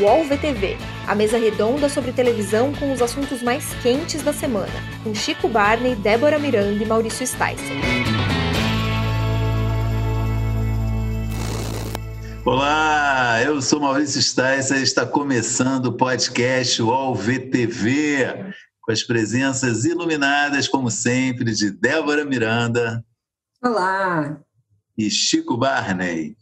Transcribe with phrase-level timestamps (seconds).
[0.00, 4.72] UOL VTV, a mesa redonda sobre televisão com os assuntos mais quentes da semana,
[5.04, 7.54] com Chico Barney, Débora Miranda e Maurício Sticer.
[12.44, 19.84] Olá, eu sou Maurício Sticer e está começando o podcast UOL VTV, com as presenças
[19.84, 23.04] iluminadas, como sempre, de Débora Miranda.
[23.62, 24.40] Olá!
[24.98, 26.36] E Chico Barney.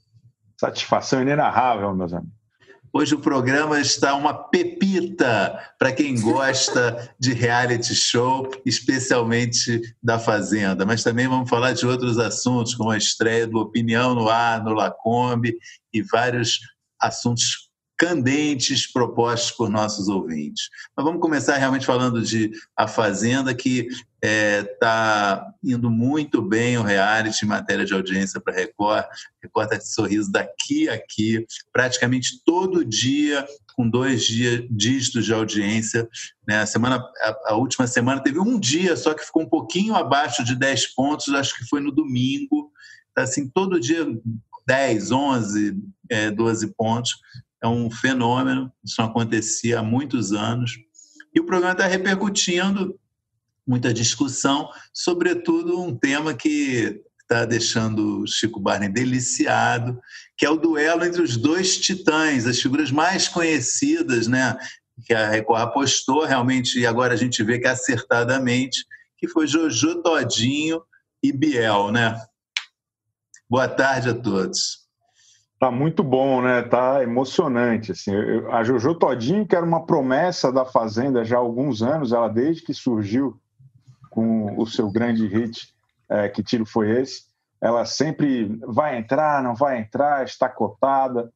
[0.58, 2.41] Satisfação inenarrável, meus amigos.
[2.94, 10.84] Hoje o programa está uma pepita para quem gosta de reality show, especialmente da Fazenda.
[10.84, 14.74] Mas também vamos falar de outros assuntos, como a estreia do Opinião no Ar, no
[14.74, 15.56] Lacombe
[15.90, 16.60] e vários
[17.00, 17.71] assuntos
[18.02, 20.68] candentes propostos por nossos ouvintes.
[20.96, 26.76] Mas vamos começar realmente falando de A Fazenda, que está é, tá indo muito bem
[26.76, 29.04] o reality em matéria de audiência para Record.
[29.40, 35.32] Record está de sorriso daqui a aqui, praticamente todo dia com dois dias, dígitos de
[35.32, 36.08] audiência.
[36.46, 36.60] Né?
[36.60, 40.42] A, semana, a, a, última semana teve um dia só que ficou um pouquinho abaixo
[40.42, 42.72] de 10 pontos, acho que foi no domingo.
[43.14, 44.04] Tá, assim, todo dia
[44.66, 45.76] 10, 11,
[46.10, 47.12] é, 12 pontos
[47.62, 50.78] é um fenômeno, isso não acontecia há muitos anos.
[51.34, 52.98] E o programa está repercutindo
[53.66, 59.98] muita discussão, sobretudo um tema que está deixando Chico Barney deliciado,
[60.36, 64.56] que é o duelo entre os dois titãs, as figuras mais conhecidas, né,
[65.06, 68.84] que a Record apostou realmente, e agora a gente vê que acertadamente,
[69.16, 70.82] que foi Jojo Todinho
[71.22, 72.20] e Biel, né?
[73.48, 74.81] Boa tarde a todos.
[75.62, 76.60] Tá muito bom, né?
[76.60, 77.92] Tá emocionante.
[77.92, 78.10] Assim.
[78.50, 82.62] a Jojo Todinho, que era uma promessa da Fazenda já há alguns anos, ela desde
[82.62, 83.40] que surgiu
[84.10, 85.72] com o seu grande hit,
[86.08, 87.26] é, Que Tiro Foi Esse,
[87.60, 91.32] ela sempre vai entrar, não vai entrar, está cotada.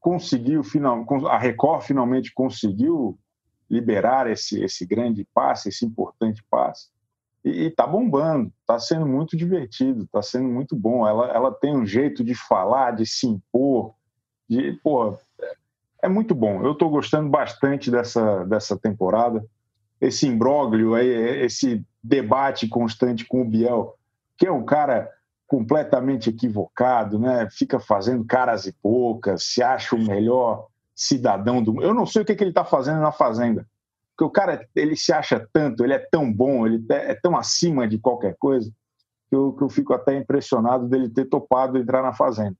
[0.00, 3.18] Conseguiu, final, a Record finalmente conseguiu
[3.68, 6.88] liberar esse, esse grande passe, esse importante passe
[7.44, 11.06] e está bombando, está sendo muito divertido, está sendo muito bom.
[11.06, 13.94] Ela, ela tem um jeito de falar, de se impor,
[14.48, 15.16] de, pô,
[16.00, 16.64] é muito bom.
[16.64, 19.44] Eu estou gostando bastante dessa, dessa temporada.
[20.00, 23.96] Esse imbróglio, esse debate constante com o Biel,
[24.36, 25.08] que é um cara
[25.46, 27.48] completamente equivocado, né?
[27.50, 31.84] fica fazendo caras e poucas, se acha o melhor cidadão do mundo.
[31.84, 33.66] Eu não sei o que, que ele está fazendo na Fazenda
[34.22, 37.88] porque o cara ele se acha tanto, ele é tão bom, ele é tão acima
[37.88, 38.70] de qualquer coisa,
[39.28, 42.56] que eu, que eu fico até impressionado dele ter topado entrar na Fazenda.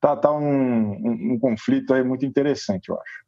[0.00, 3.27] Tá, tá um, um, um conflito aí muito interessante, eu acho.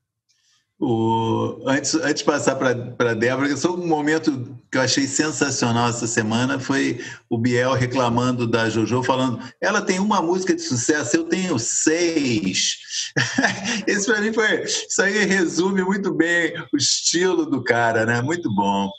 [0.82, 5.90] O, antes, antes de passar para a Débora, só um momento que eu achei sensacional
[5.90, 11.18] essa semana foi o Biel reclamando da JoJo, falando: ela tem uma música de sucesso,
[11.18, 12.78] eu tenho seis.
[13.86, 14.64] Esse para mim foi.
[14.64, 18.22] Isso aí resume muito bem o estilo do cara, né?
[18.22, 18.90] Muito bom.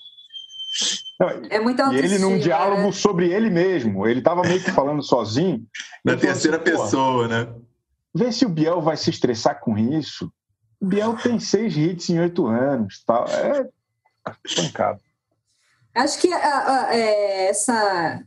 [1.50, 2.92] É muito E ele num diálogo né?
[2.92, 4.06] sobre ele mesmo.
[4.06, 5.66] Ele estava meio que falando sozinho.
[6.06, 7.48] Na terceira assim, pessoa, né?
[8.14, 10.32] Vê se o Biel vai se estressar com isso
[10.82, 13.04] Biel tem seis hits em oito anos.
[13.06, 13.26] Tal.
[13.28, 13.70] É
[14.56, 15.00] pancado.
[15.94, 18.24] Acho que a, a, é, essa,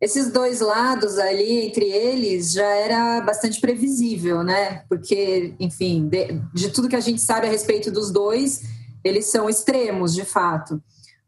[0.00, 4.84] esses dois lados ali, entre eles, já era bastante previsível, né?
[4.88, 8.62] Porque, enfim, de, de tudo que a gente sabe a respeito dos dois,
[9.02, 10.80] eles são extremos, de fato.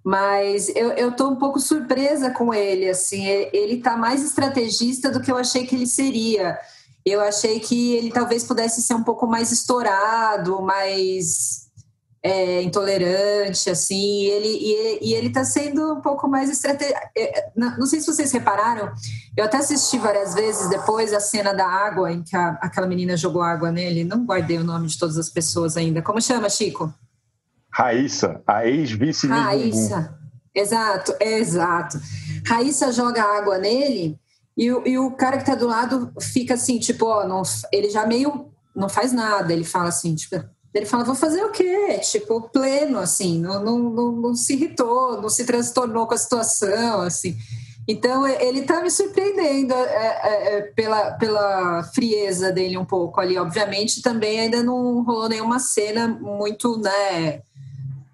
[0.04, 5.30] Mas eu estou um pouco surpresa com ele, assim, ele está mais estrategista do que
[5.30, 6.58] eu achei que ele seria
[7.10, 11.68] eu achei que ele talvez pudesse ser um pouco mais estourado, mais
[12.22, 16.98] é, intolerante, assim, e ele e, e ele está sendo um pouco mais estratégico.
[17.16, 18.92] É, não sei se vocês repararam,
[19.36, 23.16] eu até assisti várias vezes depois a cena da água em que a, aquela menina
[23.16, 24.04] jogou água nele.
[24.04, 26.02] Não guardei o nome de todas as pessoas ainda.
[26.02, 26.92] Como chama, Chico?
[27.70, 30.18] Raíssa, a ex-vice Raíssa,
[30.54, 32.00] exato, exato.
[32.46, 34.18] Raíssa joga água nele
[34.58, 37.42] e, o, e o cara que está do lado fica assim, tipo, ó, não,
[37.72, 39.52] ele já meio não faz nada.
[39.52, 40.36] Ele fala assim, tipo,
[40.74, 42.00] ele fala, vou fazer o quê?
[42.02, 47.02] Tipo, pleno, assim, não, não, não, não se irritou, não se transtornou com a situação,
[47.02, 47.36] assim.
[47.86, 53.38] Então, ele está me surpreendendo é, é, é, pela, pela frieza dele um pouco ali.
[53.38, 57.40] Obviamente, também ainda não rolou nenhuma cena muito, né,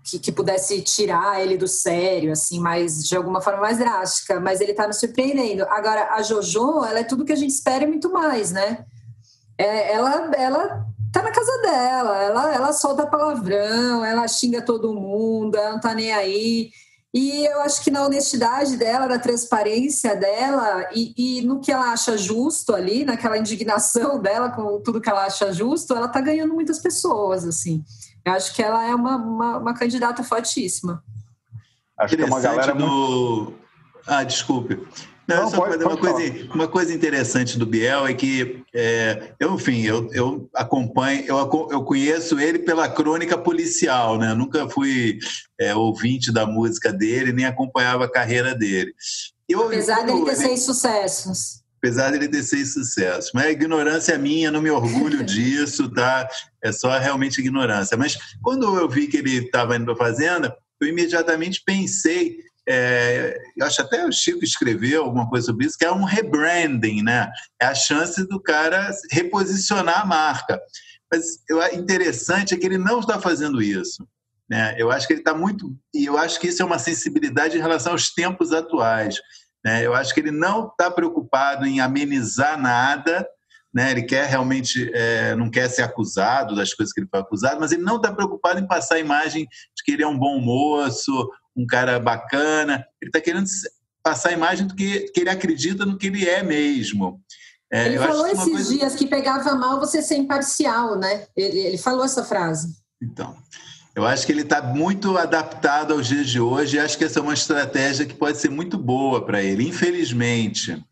[0.04, 4.38] que, que, pudesse tirar ele do sério, assim, mas de alguma forma mais drástica.
[4.38, 5.64] Mas ele tá me surpreendendo.
[5.70, 8.84] Agora, a JoJo, ela é tudo que a gente espera e muito mais, né?
[9.56, 15.56] É, ela, ela tá na casa dela, ela, ela solta palavrão, ela xinga todo mundo,
[15.56, 16.70] ela não tá nem aí.
[17.14, 21.92] E eu acho que na honestidade dela, na transparência dela e, e, no que ela
[21.92, 26.52] acha justo ali, naquela indignação dela com tudo que ela acha justo, ela está ganhando
[26.52, 27.84] muitas pessoas, assim.
[28.24, 31.02] Eu acho que ela é uma, uma, uma candidata fortíssima.
[31.98, 32.86] Acho que é uma galera do...
[32.86, 33.54] muito...
[34.06, 34.80] Ah, desculpe.
[35.26, 39.80] Não, Não pode, uma, coisa, uma coisa interessante do Biel é que, é, eu, enfim,
[39.82, 41.38] eu, eu acompanho, eu,
[41.70, 44.34] eu conheço ele pela crônica policial, né?
[44.34, 45.18] Nunca fui
[45.58, 48.92] é, ouvinte da música dele, nem acompanhava a carreira dele.
[49.48, 51.63] Eu, Apesar eu, dele ter seis sucessos.
[51.84, 53.30] Apesar dele ter seis sucessos.
[53.34, 56.26] Mas a ignorância é minha, não me orgulho disso, tá?
[56.62, 57.94] É só realmente ignorância.
[57.94, 63.38] Mas quando eu vi que ele estava indo para a Fazenda, eu imediatamente pensei é,
[63.60, 67.30] acho até o Chico escreveu alguma coisa sobre isso, que é um rebranding, né?
[67.60, 70.58] É a chance do cara reposicionar a marca.
[71.12, 74.08] Mas o interessante é que ele não está fazendo isso.
[74.48, 74.74] Né?
[74.78, 75.76] Eu acho que ele está muito.
[75.94, 79.20] E eu acho que isso é uma sensibilidade em relação aos tempos atuais.
[79.64, 79.84] Né?
[79.84, 83.26] Eu acho que ele não está preocupado em amenizar nada.
[83.72, 83.90] Né?
[83.90, 87.72] Ele quer realmente, é, não quer ser acusado das coisas que ele foi acusado, mas
[87.72, 91.30] ele não está preocupado em passar a imagem de que ele é um bom moço
[91.56, 92.84] um cara bacana.
[93.00, 93.46] Ele está querendo
[94.02, 97.20] passar a imagem do que, que ele acredita no que ele é mesmo.
[97.72, 98.74] É, ele falou esses coisa...
[98.74, 101.26] dias que pegava mal você ser imparcial, né?
[101.36, 102.76] Ele, ele falou essa frase.
[103.02, 103.36] Então,
[103.94, 107.20] eu acho que ele está muito adaptado aos dias de hoje e acho que essa
[107.20, 110.84] é uma estratégia que pode ser muito boa para ele, infelizmente.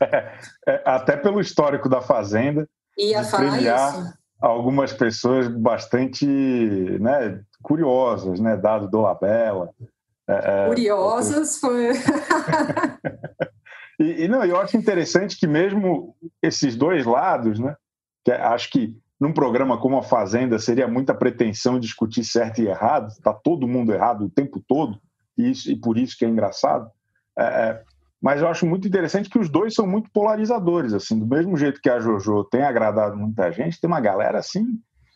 [0.00, 2.66] É, é, até pelo histórico da Fazenda.
[2.98, 4.14] Ia falar isso.
[4.40, 8.56] Algumas pessoas bastante né, curiosas, né?
[8.56, 9.70] Dado do Labella.
[10.28, 11.92] É, é Curiosas foi.
[14.00, 17.76] e, e, não, eu acho interessante que mesmo esses dois lados, né?
[18.24, 23.08] Que acho que num programa como a Fazenda seria muita pretensão discutir certo e errado,
[23.08, 24.98] está todo mundo errado o tempo todo,
[25.36, 26.90] e, isso, e por isso que é engraçado.
[27.38, 27.82] É, é,
[28.20, 31.80] mas eu acho muito interessante que os dois são muito polarizadores, assim, do mesmo jeito
[31.80, 34.64] que a JoJo tem agradado muita gente, tem uma galera assim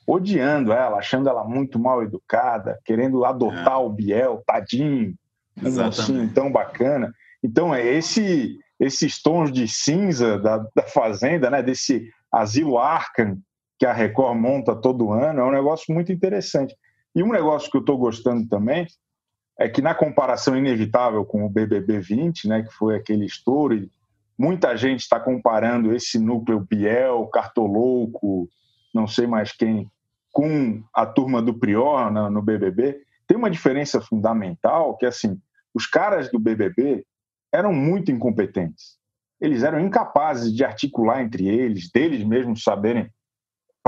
[0.07, 3.77] odiando ela, achando ela muito mal educada, querendo adotar é.
[3.77, 5.15] o Biel, tadinho,
[5.63, 7.13] um mocinho tão bacana.
[7.45, 13.39] Então, é esse, esses tons de cinza da, da Fazenda, né, desse asilo Arkham
[13.79, 16.75] que a Record monta todo ano, é um negócio muito interessante.
[17.15, 18.87] E um negócio que eu estou gostando também
[19.59, 23.89] é que, na comparação inevitável com o BBB 20, né, que foi aquele estouro,
[24.39, 28.49] muita gente está comparando esse núcleo Biel, Cartolouco,
[28.95, 29.91] não sei mais quem,
[30.33, 35.41] com a turma do Prior no, BBB, tem uma diferença fundamental que, assim,
[35.75, 37.05] os caras do BBB
[37.53, 38.97] eram muito incompetentes.
[39.41, 43.11] Eles eram incapazes de articular entre eles, deles mesmos saberem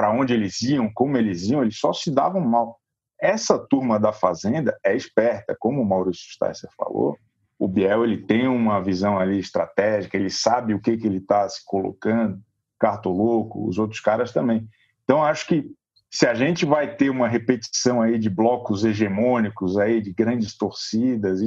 [0.00, 2.80] para onde eles iam, como eles iam, eles só se davam mal.
[3.20, 7.18] Essa turma da Fazenda é esperta, como o Maurício Stasser falou.
[7.58, 11.46] O Biel ele tem uma visão ali estratégica, ele sabe o que, que ele está
[11.46, 12.40] se colocando,
[12.78, 14.66] Cartoloco, os outros caras também.
[15.04, 15.70] Então, acho que
[16.10, 21.42] se a gente vai ter uma repetição aí de blocos hegemônicos aí de grandes torcidas,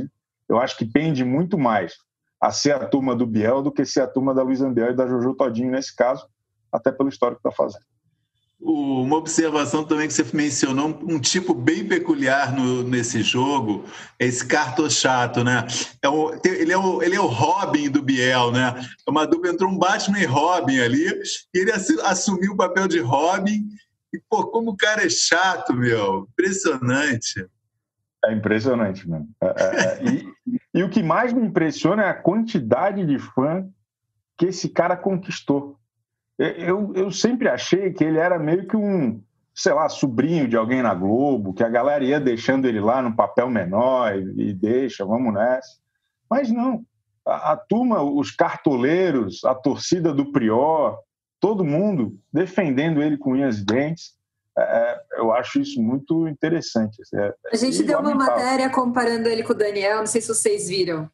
[0.48, 1.96] eu acho que pende muito mais
[2.40, 4.96] a ser a turma do Biel do que ser a turma da Luiz Ambiel e
[4.96, 6.28] da Jojo Todinho nesse caso,
[6.72, 7.93] até pelo histórico da fazenda.
[8.66, 13.84] Uma observação também que você mencionou, um tipo bem peculiar no, nesse jogo,
[14.18, 15.68] é esse cartochato, né?
[16.02, 18.74] É o, ele, é o, ele é o Robin do Biel, né?
[19.06, 21.06] É uma dupla, entrou um Batman e Robin ali,
[21.54, 23.68] e ele assumiu o papel de Robin
[24.14, 26.28] e, pô, como o cara é chato, meu.
[26.32, 27.46] Impressionante.
[28.26, 29.28] É impressionante, mano.
[29.42, 30.04] É, é, é.
[30.06, 30.34] e,
[30.76, 33.68] e o que mais me impressiona é a quantidade de fã
[34.38, 35.78] que esse cara conquistou.
[36.38, 39.22] Eu, eu sempre achei que ele era meio que um,
[39.56, 43.16] sei lá, sobrinho de alguém na Globo, que a galera ia deixando ele lá no
[43.16, 45.78] papel menor e, e deixa, vamos nessa.
[46.30, 46.84] Mas não.
[47.26, 50.98] A, a, turma, os cartoleiros, a torcida do Prior,
[51.40, 54.14] todo mundo defendendo ele com unhas e dentes.
[54.58, 56.98] É, é eu acho isso muito interessante.
[57.14, 60.68] É, a gente deu uma matéria comparando ele com o Daniel, não sei se vocês
[60.68, 61.10] viram.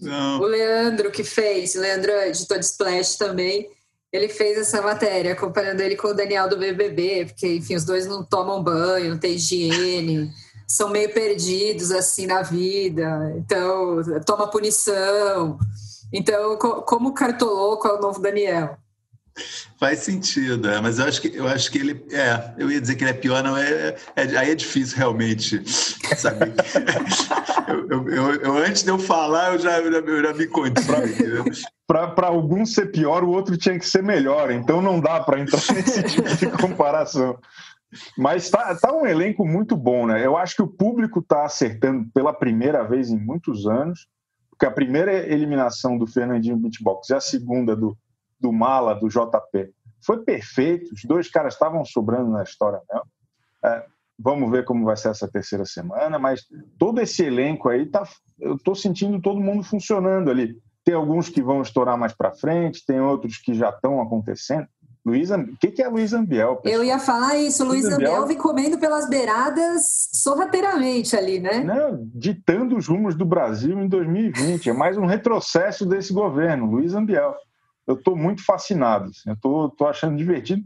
[0.00, 0.40] Não.
[0.40, 3.68] O Leandro que fez, o Leandro é editor de Splash também,
[4.12, 8.06] ele fez essa matéria comparando ele com o Daniel do BBB, porque, enfim, os dois
[8.06, 10.30] não tomam banho, não tem higiene,
[10.68, 15.58] são meio perdidos, assim, na vida, então, toma punição.
[16.12, 18.76] Então, como cartoloco é o novo Daniel?
[19.80, 22.96] Faz sentido, é, mas eu acho que eu acho que ele é, eu ia dizer
[22.96, 25.62] que ele é pior, não é, é aí é difícil realmente
[26.18, 26.52] saber.
[27.90, 31.64] eu, eu, eu, antes de eu falar, eu já, eu já, eu já me contive.
[31.92, 35.60] Para algum ser pior, o outro tinha que ser melhor, então não dá para entrar
[35.74, 37.38] nesse tipo de comparação.
[38.16, 40.24] Mas tá, tá um elenco muito bom, né?
[40.24, 44.08] Eu acho que o público está acertando pela primeira vez em muitos anos,
[44.48, 47.94] porque a primeira eliminação do Fernandinho Beatbox e a segunda do,
[48.40, 49.70] do Mala, do JP,
[50.04, 50.94] foi perfeito.
[50.94, 53.06] Os dois caras estavam sobrando na história mesmo.
[53.64, 53.84] É,
[54.18, 56.46] vamos ver como vai ser essa terceira semana, mas
[56.78, 58.02] todo esse elenco aí tá.
[58.40, 60.56] Eu estou sentindo todo mundo funcionando ali.
[60.84, 64.66] Tem alguns que vão estourar mais para frente, tem outros que já estão acontecendo.
[65.04, 66.56] Luiz, o que, que é Luiz Ambiel?
[66.56, 66.80] Pessoal?
[66.80, 71.58] Eu ia falar isso, Luiz, Luiz Ambiel, Ambiel vem comendo pelas beiradas sorrateiramente ali, né?
[71.64, 74.70] Não, ditando os rumos do Brasil em 2020.
[74.70, 77.34] É mais um retrocesso desse governo, Luiz Ambiel.
[77.84, 80.62] Eu estou muito fascinado, assim, eu estou achando divertido.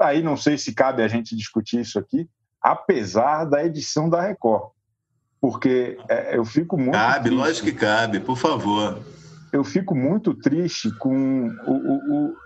[0.00, 2.28] Aí não sei se cabe a gente discutir isso aqui,
[2.60, 4.70] apesar da edição da Record.
[5.40, 6.92] Porque é, eu fico muito.
[6.92, 7.36] Cabe, triste.
[7.36, 9.00] lógico que cabe, por favor.
[9.52, 12.36] Eu fico muito triste com o, o, o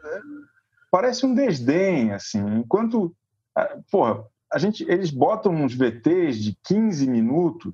[0.90, 2.40] parece um desdém, assim.
[2.58, 3.14] Enquanto,
[3.56, 7.72] ah, porra, a gente, eles botam uns VTs de 15 minutos,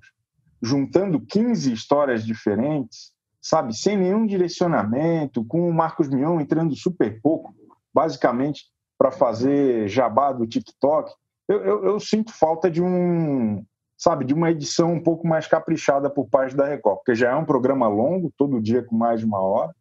[0.63, 7.55] juntando 15 histórias diferentes, sabe, sem nenhum direcionamento, com o Marcos Mion entrando super pouco,
[7.95, 8.65] basicamente
[8.99, 11.13] para fazer jabá do TikTok.
[11.49, 13.65] Eu, eu, eu, sinto falta de um,
[13.97, 17.35] sabe, de uma edição um pouco mais caprichada por parte da Record, porque já é
[17.35, 19.75] um programa longo, todo dia com mais de uma hora,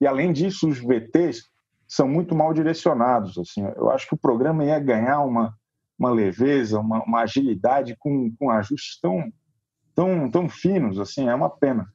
[0.00, 1.42] e além disso, os VTs
[1.86, 3.36] são muito mal direcionados.
[3.38, 5.54] Assim, eu acho que o programa ia ganhar uma,
[5.98, 9.32] uma leveza, uma, uma agilidade com, com ajustes tão,
[9.94, 11.00] tão, tão finos.
[11.00, 11.86] Assim, é uma pena.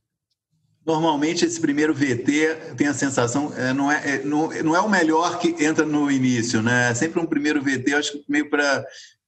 [0.86, 4.90] Normalmente esse primeiro VT tem a sensação é, não é, é não, não, é o
[4.90, 6.92] melhor que entra no início, né?
[6.92, 8.86] É sempre um primeiro VT, acho que meio para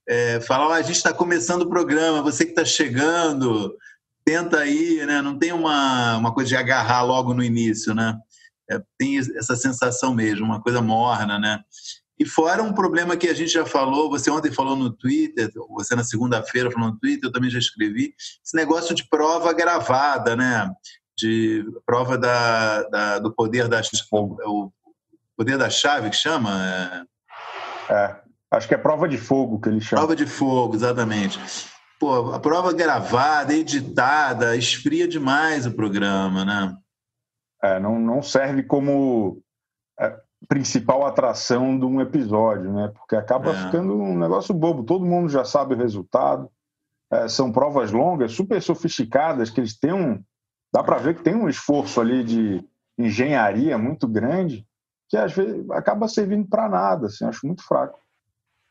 [0.08, 3.76] é, falar, a gente está começando o programa, você que está chegando,
[4.24, 5.22] tenta aí, né?
[5.22, 8.18] Não tem uma, uma coisa de agarrar logo no início, né?
[8.70, 11.64] é, tem essa sensação mesmo, uma coisa morna, né?
[12.18, 15.96] E fora um problema que a gente já falou, você ontem falou no Twitter, você
[15.96, 20.72] na segunda-feira falou no Twitter, eu também já escrevi, esse negócio de prova gravada, né?
[21.18, 23.82] De prova da, da do poder da
[24.46, 24.72] o
[25.38, 27.06] poder da chave que chama?
[27.90, 28.22] É, é,
[28.56, 30.02] acho que é prova de fogo que ele chama.
[30.02, 31.40] Prova de fogo, exatamente.
[32.00, 36.76] Pô, a prova gravada, editada, esfria demais o programa, né?
[37.64, 39.42] É, não, não serve como
[40.00, 40.16] é,
[40.48, 42.92] principal atração de um episódio, né?
[42.94, 43.66] Porque acaba é.
[43.66, 44.84] ficando um negócio bobo.
[44.84, 46.50] Todo mundo já sabe o resultado.
[47.12, 50.22] É, são provas longas, super sofisticadas, que eles têm um.
[50.74, 52.64] Dá para ver que tem um esforço ali de
[52.98, 54.66] engenharia muito grande,
[55.10, 57.08] que às vezes acaba servindo para nada.
[57.08, 58.00] Assim, acho muito fraco.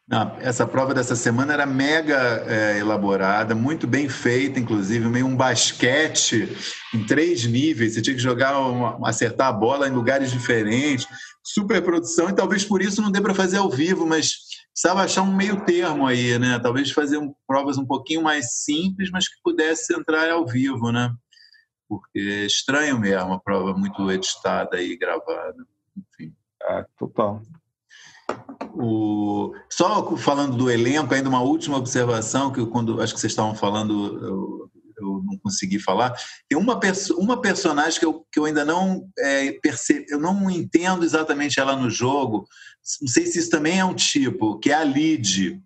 [0.06, 5.34] Não, essa prova dessa semana era mega é, elaborada, muito bem feita, inclusive, meio um
[5.34, 6.46] basquete
[6.92, 7.94] em três níveis.
[7.94, 11.06] Você tinha que jogar, uma, acertar a bola em lugares diferentes,
[11.42, 14.34] super produção, e talvez por isso não dê para fazer ao vivo, mas
[14.74, 16.58] precisava achar um meio termo aí, né?
[16.58, 21.14] Talvez fazer um, provas um pouquinho mais simples, mas que pudesse entrar ao vivo, né?
[21.88, 25.64] Porque é estranho mesmo a prova muito editada e gravada.
[25.96, 26.34] Enfim.
[26.62, 27.40] É, total.
[28.74, 29.52] O...
[29.70, 33.54] Só falando do elenco, ainda uma última observação, que eu, quando acho que vocês estavam
[33.54, 36.14] falando, eu, eu não consegui falar.
[36.48, 40.50] Tem uma, perso uma personagem que eu, que eu ainda não é, percebo, eu não
[40.50, 42.46] entendo exatamente ela no jogo,
[43.00, 45.60] não sei se isso também é um tipo, que é a Lid,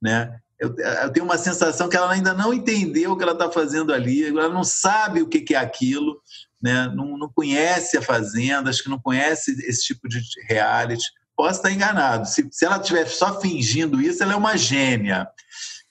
[0.00, 0.38] né?
[0.58, 3.92] Eu, eu, tenho uma sensação que ela ainda não entendeu o que ela está fazendo
[3.92, 6.18] ali, ela não sabe o que, que é aquilo,
[6.60, 6.88] né?
[6.94, 11.04] não, não conhece a Fazenda, acho que não conhece esse tipo de reality
[11.36, 12.26] posso estar enganado.
[12.26, 15.28] Se, se ela estiver só fingindo isso, ela é uma gênia,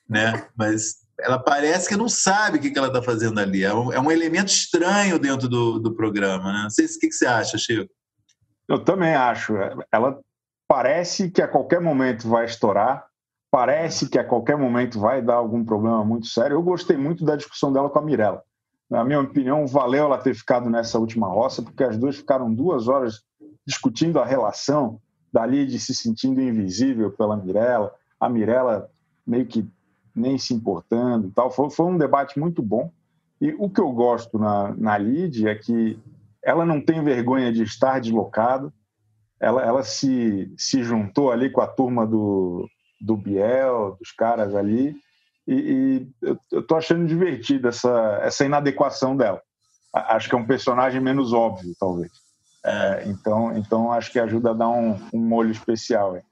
[0.10, 0.48] né?
[0.58, 3.64] Mas ela parece que não sabe o que, ela está fazendo ali.
[3.64, 6.64] É um, é um, elemento estranho dentro do, do programa, né?
[6.64, 7.94] Não sei se, o que, que você acha, Chico.
[8.68, 9.54] Eu também acho.
[9.92, 10.20] Ela
[10.68, 13.06] parece que a qualquer momento vai estourar,
[13.52, 16.56] parece que a qualquer momento vai dar algum problema muito sério.
[16.56, 18.44] Eu gostei muito da discussão dela com a Mirella.
[18.90, 22.88] Na minha opinião, valeu ela ter ficado nessa última roça, porque as duas ficaram duas
[22.88, 23.22] horas
[23.66, 25.00] discutindo a relação
[25.36, 28.90] dali de se sentindo invisível pela Mirella, a Mirella
[29.28, 29.68] meio que
[30.16, 31.52] nem se importando e tal.
[31.52, 32.90] Foi, foi um debate muito bom.
[33.42, 36.00] E o que eu gosto na, na Lid é que
[36.42, 38.72] ela não tem vergonha de estar deslocada,
[39.38, 42.70] ela, ela se, se juntou ali com a turma do,
[43.02, 44.96] do Biel, dos caras ali,
[45.46, 46.08] e, e
[46.52, 49.42] eu estou achando divertida essa, essa inadequação dela.
[49.94, 52.25] Acho que é um personagem menos óbvio, talvez.
[52.68, 56.18] É, então, então acho que ajuda a dar um, um molho especial.
[56.18, 56.24] Hein?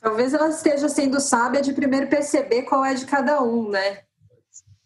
[0.00, 4.00] Talvez ela esteja sendo sábia de primeiro perceber qual é de cada um, né?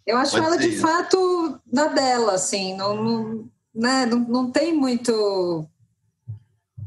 [0.06, 0.82] Eu acho Pode ela de isso.
[0.82, 4.04] fato na dela, assim, não, não, né?
[4.04, 5.66] não, não tem muito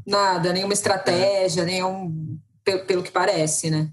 [0.06, 3.90] nada, nenhuma estratégia, nenhum, pelo, pelo que parece, né?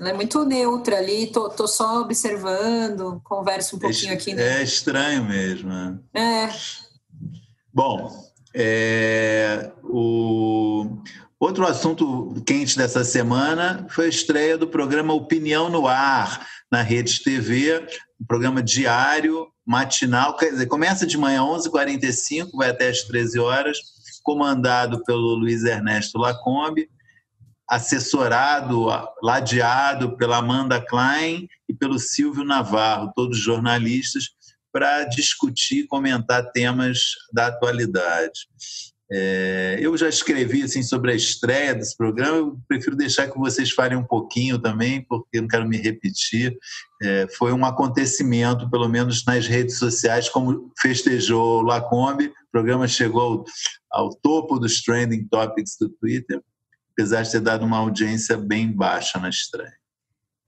[0.00, 4.34] Ela é muito neutra ali, tô, tô só observando, converso um pouquinho é, aqui.
[4.34, 4.60] Né?
[4.60, 5.68] É estranho mesmo.
[5.68, 5.98] Né?
[6.14, 6.48] É.
[7.72, 8.10] Bom,
[8.54, 10.86] é, o
[11.40, 17.22] outro assunto quente dessa semana foi a estreia do programa Opinião no Ar na Rede
[17.22, 17.84] TV,
[18.20, 23.78] um programa diário, matinal, quer dizer, começa de manhã 11h45, vai até as 13 horas,
[24.22, 26.88] comandado pelo Luiz Ernesto Lacombe,
[27.68, 28.86] assessorado,
[29.22, 34.30] ladeado pela Amanda Klein e pelo Silvio Navarro, todos jornalistas,
[34.74, 36.98] para discutir, comentar temas
[37.32, 38.48] da atualidade.
[39.08, 43.70] É, eu já escrevi assim sobre a estreia desse programa, eu prefiro deixar que vocês
[43.70, 46.58] falem um pouquinho também, porque eu não quero me repetir.
[47.00, 52.88] É, foi um acontecimento, pelo menos nas redes sociais, como festejou o Lacombe, o programa
[52.88, 53.44] chegou ao,
[53.92, 56.42] ao topo dos trending topics do Twitter,
[56.94, 59.76] apesar de ter dado uma audiência bem baixa na estreia.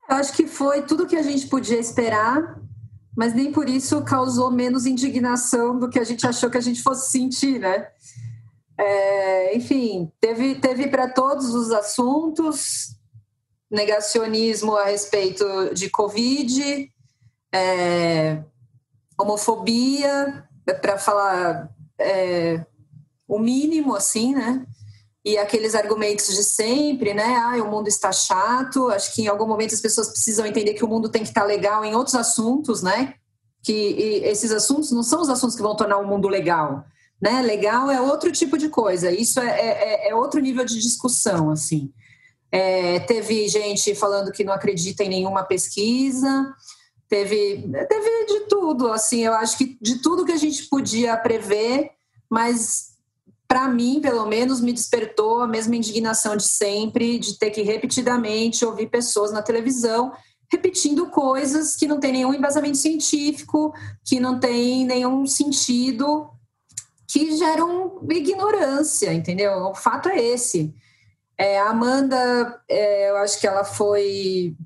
[0.09, 2.61] Eu acho que foi tudo que a gente podia esperar,
[3.17, 6.83] mas nem por isso causou menos indignação do que a gente achou que a gente
[6.83, 7.89] fosse sentir, né?
[8.79, 12.95] É, enfim, teve, teve para todos os assuntos
[13.71, 16.93] negacionismo a respeito de Covid,
[17.53, 18.43] é,
[19.19, 20.47] homofobia,
[20.83, 22.65] para falar é,
[23.27, 24.67] o mínimo, assim, né?
[25.27, 27.35] E aqueles argumentos de sempre, né?
[27.35, 28.87] Ah, o mundo está chato.
[28.91, 31.43] Acho que em algum momento as pessoas precisam entender que o mundo tem que estar
[31.43, 33.15] legal em outros assuntos, né?
[33.61, 36.85] Que esses assuntos não são os assuntos que vão tornar o mundo legal,
[37.21, 37.43] né?
[37.43, 39.11] Legal é outro tipo de coisa.
[39.11, 41.93] Isso é, é, é, é outro nível de discussão, assim.
[42.53, 46.55] É, teve gente falando que não acredita em nenhuma pesquisa.
[47.09, 49.25] Teve, teve de tudo, assim.
[49.25, 51.91] Eu acho que de tudo que a gente podia prever,
[52.31, 52.96] mas
[53.49, 58.65] para mim, pelo menos, me despertou a mesma indignação de sempre, de ter que repetidamente
[58.65, 60.13] ouvir pessoas na televisão
[60.51, 63.75] repetindo coisas que não tem nenhum embasamento científico,
[64.05, 66.31] que não tem nenhum sentido,
[67.09, 69.53] que geram ignorância, entendeu?
[69.67, 70.75] O fato é esse.
[71.39, 74.57] É, a Amanda, é, eu acho que ela foi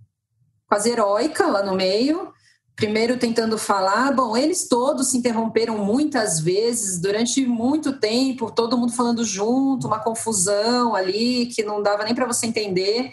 [0.67, 2.33] quase heróica lá no meio,
[2.81, 8.91] primeiro tentando falar, bom, eles todos se interromperam muitas vezes durante muito tempo, todo mundo
[8.91, 13.13] falando junto, uma confusão ali que não dava nem para você entender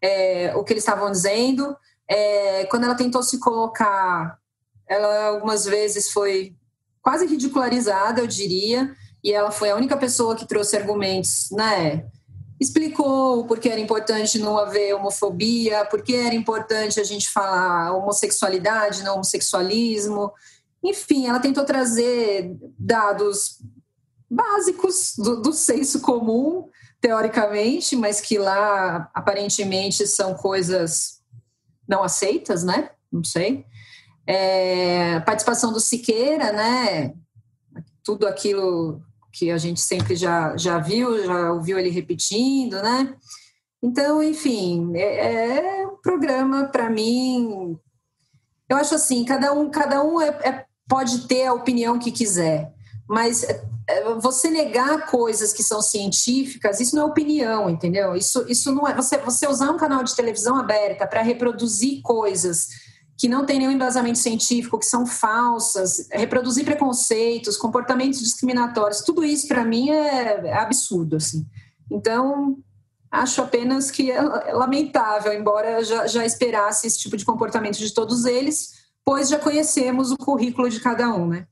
[0.00, 1.76] é, o que eles estavam dizendo.
[2.08, 4.38] É, quando ela tentou se colocar,
[4.86, 6.54] ela algumas vezes foi
[7.02, 12.06] quase ridicularizada, eu diria, e ela foi a única pessoa que trouxe argumentos, né?
[12.62, 17.92] Explicou por que era importante não haver homofobia, por que era importante a gente falar
[17.92, 20.32] homossexualidade, não homossexualismo.
[20.82, 23.58] Enfim, ela tentou trazer dados
[24.30, 26.68] básicos do, do senso comum,
[27.00, 31.20] teoricamente, mas que lá aparentemente são coisas
[31.86, 32.90] não aceitas, né?
[33.10, 33.66] Não sei.
[34.26, 37.12] É, participação do Siqueira, né?
[38.04, 43.14] Tudo aquilo que a gente sempre já, já viu, já ouviu ele repetindo, né?
[43.82, 47.76] Então, enfim, é, é um programa para mim.
[48.68, 52.72] Eu acho assim, cada um, cada um é, é, pode ter a opinião que quiser,
[53.08, 58.14] mas é, é, você negar coisas que são científicas, isso não é opinião, entendeu?
[58.14, 58.94] Isso, isso não é.
[58.94, 62.68] Você, você usar um canal de televisão aberta para reproduzir coisas
[63.22, 69.46] que não têm nenhum embasamento científico, que são falsas, reproduzir preconceitos, comportamentos discriminatórios, tudo isso
[69.46, 71.46] para mim é, é absurdo, assim.
[71.88, 72.58] Então,
[73.08, 74.20] acho apenas que é
[74.52, 78.70] lamentável, embora já, já esperasse esse tipo de comportamento de todos eles,
[79.04, 81.46] pois já conhecemos o currículo de cada um, né?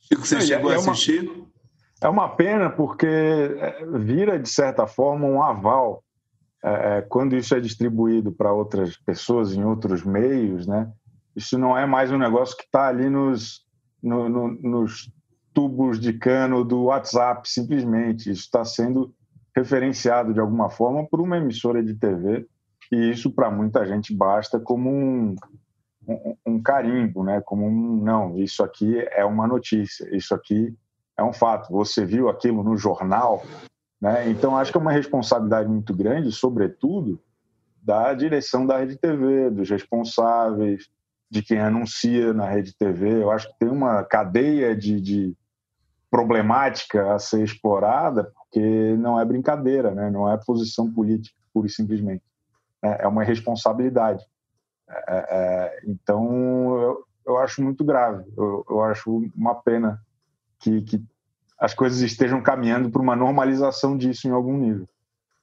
[0.00, 1.30] Chico, você chegou é a assistir?
[1.30, 1.46] Uma,
[2.00, 6.02] é uma pena porque é, vira, de certa forma, um aval
[6.62, 10.90] é, é, quando isso é distribuído para outras pessoas em outros meios, né,
[11.34, 13.64] isso não é mais um negócio que está ali nos,
[14.02, 15.10] no, no, nos
[15.54, 18.30] tubos de cano do WhatsApp, simplesmente.
[18.30, 19.14] Isso está sendo
[19.54, 22.46] referenciado de alguma forma por uma emissora de TV
[22.90, 25.34] e isso para muita gente basta como um,
[26.06, 27.40] um, um, carimbo, né?
[27.40, 30.74] Como um não, isso aqui é uma notícia, isso aqui
[31.16, 31.70] é um fato.
[31.72, 33.42] Você viu aquilo no jornal,
[34.00, 34.28] né?
[34.30, 37.20] Então, acho que é uma responsabilidade muito grande, sobretudo,
[37.82, 40.88] da direção da Rede TV, dos responsáveis,
[41.30, 43.22] de quem anuncia na Rede TV.
[43.22, 45.36] Eu acho que tem uma cadeia de, de
[46.10, 50.10] problemática a ser explorada, porque não é brincadeira, né?
[50.10, 52.22] não é posição política, pura e simplesmente.
[52.82, 54.24] É, é uma responsabilidade.
[54.88, 58.24] É, é, então, eu, eu, acho muito grave.
[58.36, 60.00] Eu, eu acho uma pena
[60.60, 61.04] que, que
[61.58, 64.88] as coisas estejam caminhando para uma normalização disso em algum nível.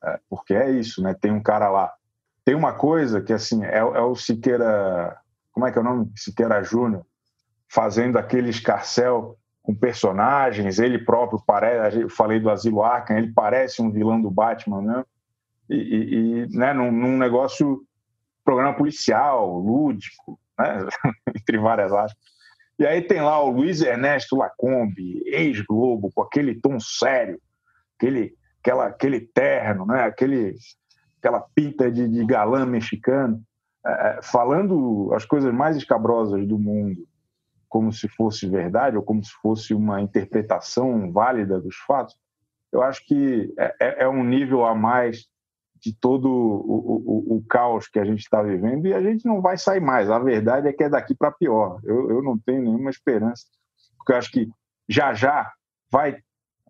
[0.04, 1.13] É, porque é isso, né?
[1.13, 1.93] Tem um cara lá
[2.45, 5.17] tem uma coisa que assim é, é o Siqueira,
[5.51, 6.12] como é que é o nome?
[6.15, 7.04] Siqueira Júnior,
[7.67, 13.82] fazendo aquele escarcel com personagens, ele próprio parece, eu falei do Asilo Arkham, ele parece
[13.82, 15.04] um vilão do Batman, né?
[15.67, 17.82] E, e, e né, num, num, negócio,
[18.43, 20.88] programa policial, lúdico, né?
[21.36, 22.35] entre várias aspas.
[22.78, 27.40] E aí tem lá o Luiz Ernesto Lacombe, ex-Globo, com aquele tom sério,
[27.98, 30.04] aquele, aquela, aquele terno, né?
[30.04, 30.56] aquele,
[31.20, 33.42] aquela pinta de, de galã mexicano,
[33.86, 37.08] é, é falando as coisas mais escabrosas do mundo
[37.76, 42.16] como se fosse verdade ou como se fosse uma interpretação válida dos fatos,
[42.72, 45.28] eu acho que é, é, é um nível a mais
[45.86, 49.39] de todo o, o, o caos que a gente está vivendo e a gente não
[49.39, 50.10] vai sair mais.
[50.10, 51.80] A verdade é que é daqui para pior.
[51.84, 53.45] Eu, eu não tenho nenhuma esperança,
[53.95, 54.50] porque eu acho que
[54.89, 55.52] já já
[55.91, 56.17] vai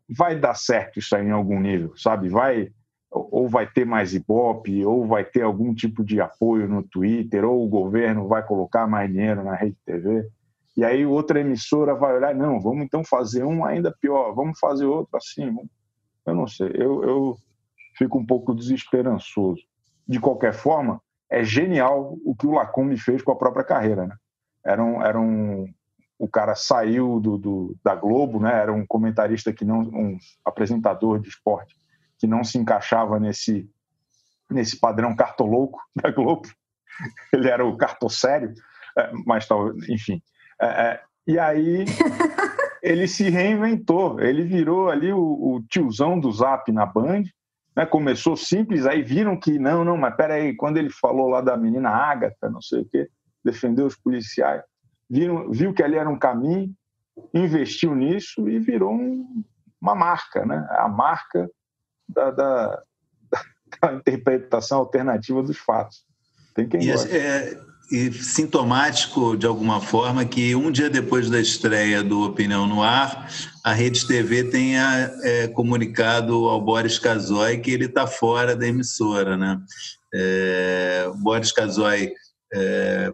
[0.07, 2.27] vai dar certo isso aí em algum nível, sabe?
[2.27, 2.69] Vai
[3.09, 7.65] ou vai ter mais ibope, ou vai ter algum tipo de apoio no Twitter, ou
[7.65, 10.29] o governo vai colocar mais dinheiro na rede TV.
[10.75, 14.83] E aí outra emissora vai olhar, não, vamos então fazer um ainda pior, vamos fazer
[14.83, 15.55] outro assim.
[16.25, 17.37] Eu não sei, eu, eu
[17.97, 19.61] fico um pouco desesperançoso.
[20.07, 24.07] De qualquer forma, é genial o que o Lacombe fez com a própria carreira.
[24.07, 24.15] Né?
[24.63, 25.67] Era um, era um,
[26.17, 28.53] o cara saiu do, do, da Globo, né?
[28.53, 31.75] era um comentarista que não, um apresentador de esporte
[32.17, 33.69] que não se encaixava nesse,
[34.49, 36.47] nesse padrão cartolouco da Globo.
[37.33, 38.53] Ele era o cartossério,
[38.97, 39.47] é, mas
[39.89, 40.21] enfim.
[40.61, 41.85] É, é, e aí
[42.81, 47.23] ele se reinventou, ele virou ali o, o tiozão do Zap na Band,
[47.75, 47.85] né?
[47.85, 51.89] começou simples, aí viram que não, não, mas peraí, quando ele falou lá da menina
[51.89, 53.09] Ágata, não sei o quê,
[53.43, 54.63] defendeu os policiais,
[55.09, 56.73] viram, viu que ali era um caminho,
[57.33, 59.43] investiu nisso e virou um,
[59.81, 60.65] uma marca, né?
[60.71, 61.49] a marca
[62.07, 62.83] da, da,
[63.81, 66.05] da interpretação alternativa dos fatos.
[66.53, 67.15] Tem quem gosta.
[67.15, 67.59] É,
[67.91, 73.29] e sintomático de alguma forma que um dia depois da estreia do Opinião no Ar,
[73.63, 79.37] a Rede TV tenha é, comunicado ao Boris Casoy que ele está fora da emissora.
[79.37, 79.59] Né?
[80.13, 82.11] É, Boris Casoy
[82.53, 83.13] é,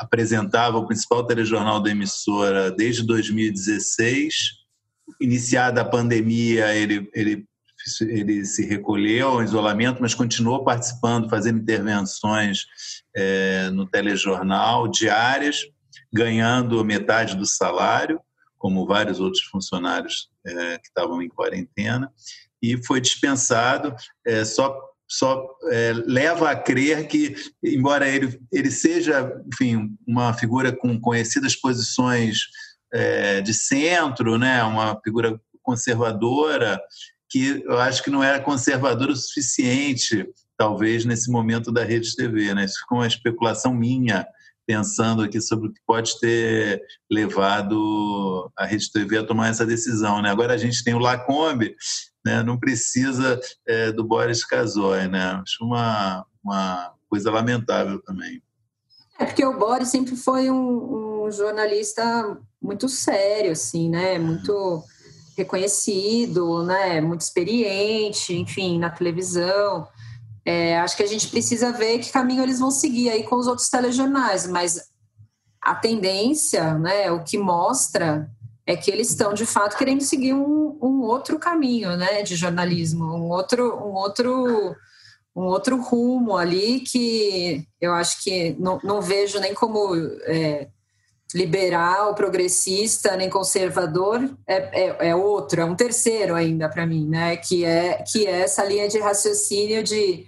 [0.00, 4.34] apresentava o principal telejornal da emissora desde 2016.
[5.20, 7.44] Iniciada a pandemia, ele, ele
[8.02, 12.64] ele se recolheu ao isolamento, mas continuou participando, fazendo intervenções
[13.14, 15.60] é, no telejornal diárias,
[16.12, 18.20] ganhando metade do salário,
[18.58, 22.10] como vários outros funcionários é, que estavam em quarentena,
[22.62, 23.94] e foi dispensado.
[24.26, 24.78] É, só
[25.12, 31.54] só é, leva a crer que, embora ele, ele seja, enfim, uma figura com conhecidas
[31.54, 32.38] posições
[32.90, 36.80] é, de centro, né, uma figura conservadora,
[37.32, 42.52] que eu acho que não era conservador o suficiente, talvez, nesse momento da Rede TV.
[42.52, 42.66] Né?
[42.66, 44.26] Isso ficou uma especulação minha,
[44.66, 50.20] pensando aqui sobre o que pode ter levado a Rede TV a tomar essa decisão.
[50.20, 50.30] Né?
[50.30, 51.74] Agora a gente tem o Lacombe,
[52.24, 52.42] né?
[52.42, 55.08] não precisa é, do Boris Casoy.
[55.08, 55.40] Né?
[55.42, 58.42] Acho uma, uma coisa lamentável também.
[59.18, 64.18] É porque o Boris sempre foi um, um jornalista muito sério, assim, né?
[64.18, 64.82] Muito
[65.36, 69.86] reconhecido, né, muito experiente, enfim, na televisão.
[70.44, 73.46] É, acho que a gente precisa ver que caminho eles vão seguir aí com os
[73.46, 74.80] outros telejornais, mas
[75.60, 78.28] a tendência, né, o que mostra
[78.66, 83.04] é que eles estão de fato querendo seguir um, um outro caminho, né, de jornalismo,
[83.04, 84.76] um outro, um outro,
[85.34, 90.68] um outro rumo ali que eu acho que não, não vejo nem como é,
[91.34, 97.36] liberal, progressista, nem conservador, é, é, é outro, é um terceiro ainda para mim, né?
[97.36, 100.26] Que é, que é essa linha de raciocínio de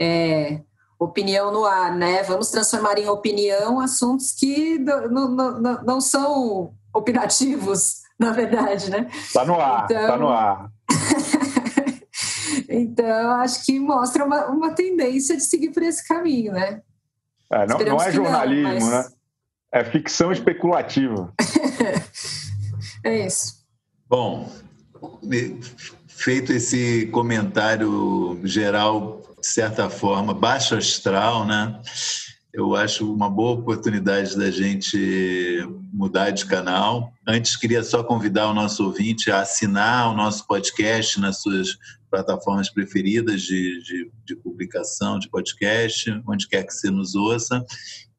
[0.00, 0.60] é,
[0.98, 2.22] opinião no ar, né?
[2.22, 9.10] Vamos transformar em opinião assuntos que não, não, não, não são opinativos, na verdade, né?
[9.32, 10.70] Tá no ar, então, tá no ar.
[12.68, 16.80] então, acho que mostra uma, uma tendência de seguir por esse caminho, né?
[17.52, 18.90] É, não, não, é jornalismo, mas...
[18.90, 19.19] né?
[19.72, 21.32] É ficção especulativa.
[23.04, 23.60] é isso.
[24.08, 24.50] Bom,
[26.08, 31.80] feito esse comentário geral, de certa forma, baixo astral, né?
[32.52, 37.12] Eu acho uma boa oportunidade da gente mudar de canal.
[37.26, 41.78] Antes, queria só convidar o nosso ouvinte a assinar o nosso podcast nas suas
[42.10, 47.64] plataformas preferidas de, de, de publicação de podcast, onde quer que você nos ouça.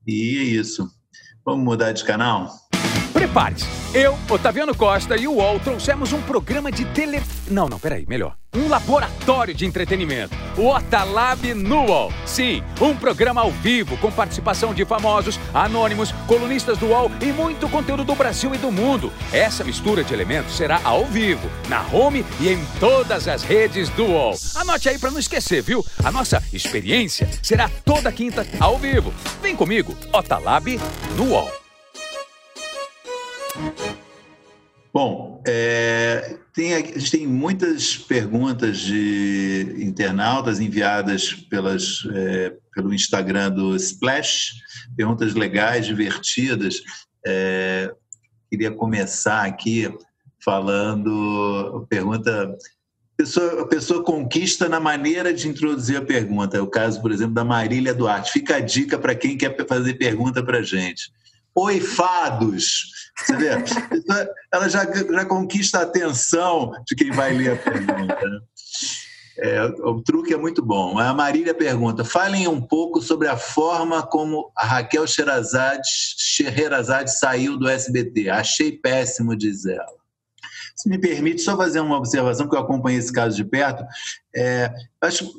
[0.08, 0.90] E é isso.
[1.44, 2.61] Vamos mudar de canal?
[3.22, 3.68] Prepare-se.
[3.94, 7.22] Eu, Otaviano Costa e o UOL trouxemos um programa de tele...
[7.52, 8.36] Não, não, peraí, melhor.
[8.52, 10.36] Um laboratório de entretenimento.
[10.58, 12.12] O Otalab no UOL.
[12.26, 17.70] Sim, um programa ao vivo com participação de famosos, anônimos, colunistas do UOL e muito
[17.70, 19.14] conteúdo do Brasil e do mundo.
[19.32, 24.06] Essa mistura de elementos será ao vivo, na home e em todas as redes do
[24.06, 24.34] UOL.
[24.56, 25.86] Anote aí para não esquecer, viu?
[26.04, 29.14] A nossa experiência será toda quinta ao vivo.
[29.44, 30.80] Vem comigo, Otalab
[31.16, 31.61] no UOL.
[34.94, 43.52] Bom, é, tem, a gente tem muitas perguntas de internautas enviadas pelas, é, pelo Instagram
[43.52, 44.52] do Splash,
[44.96, 46.82] perguntas legais, divertidas.
[47.26, 47.94] É,
[48.50, 49.90] queria começar aqui
[50.44, 52.58] falando, pergunta
[53.16, 56.58] pessoa, a pessoa conquista na maneira de introduzir a pergunta.
[56.58, 58.32] É o caso, por exemplo, da Marília Duarte.
[58.32, 61.12] Fica a dica para quem quer fazer pergunta para a gente.
[61.56, 63.01] Oi, fados!
[63.26, 63.50] Você vê?
[64.52, 68.30] Ela já, já conquista a atenção de quem vai ler a pergunta.
[68.30, 68.40] Né?
[69.38, 71.00] É, o truque é muito bom.
[71.00, 75.88] A Marília pergunta: falem um pouco sobre a forma como a Raquel Sherazade,
[77.08, 78.30] saiu do SBT.
[78.30, 80.02] Achei péssimo, diz ela.
[80.76, 83.84] Se me permite só fazer uma observação, que eu acompanhei esse caso de perto,
[84.36, 85.32] é, acho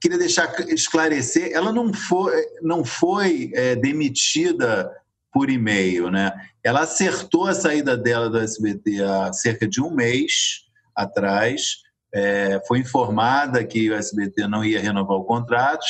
[0.00, 4.90] queria deixar esclarecer, ela não foi, não foi é, demitida
[5.32, 6.32] por e-mail, né?
[6.64, 11.76] Ela acertou a saída dela do SBT há cerca de um mês atrás,
[12.14, 15.84] é, foi informada que o SBT não ia renovar o contrato,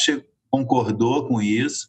[0.50, 1.86] concordou com isso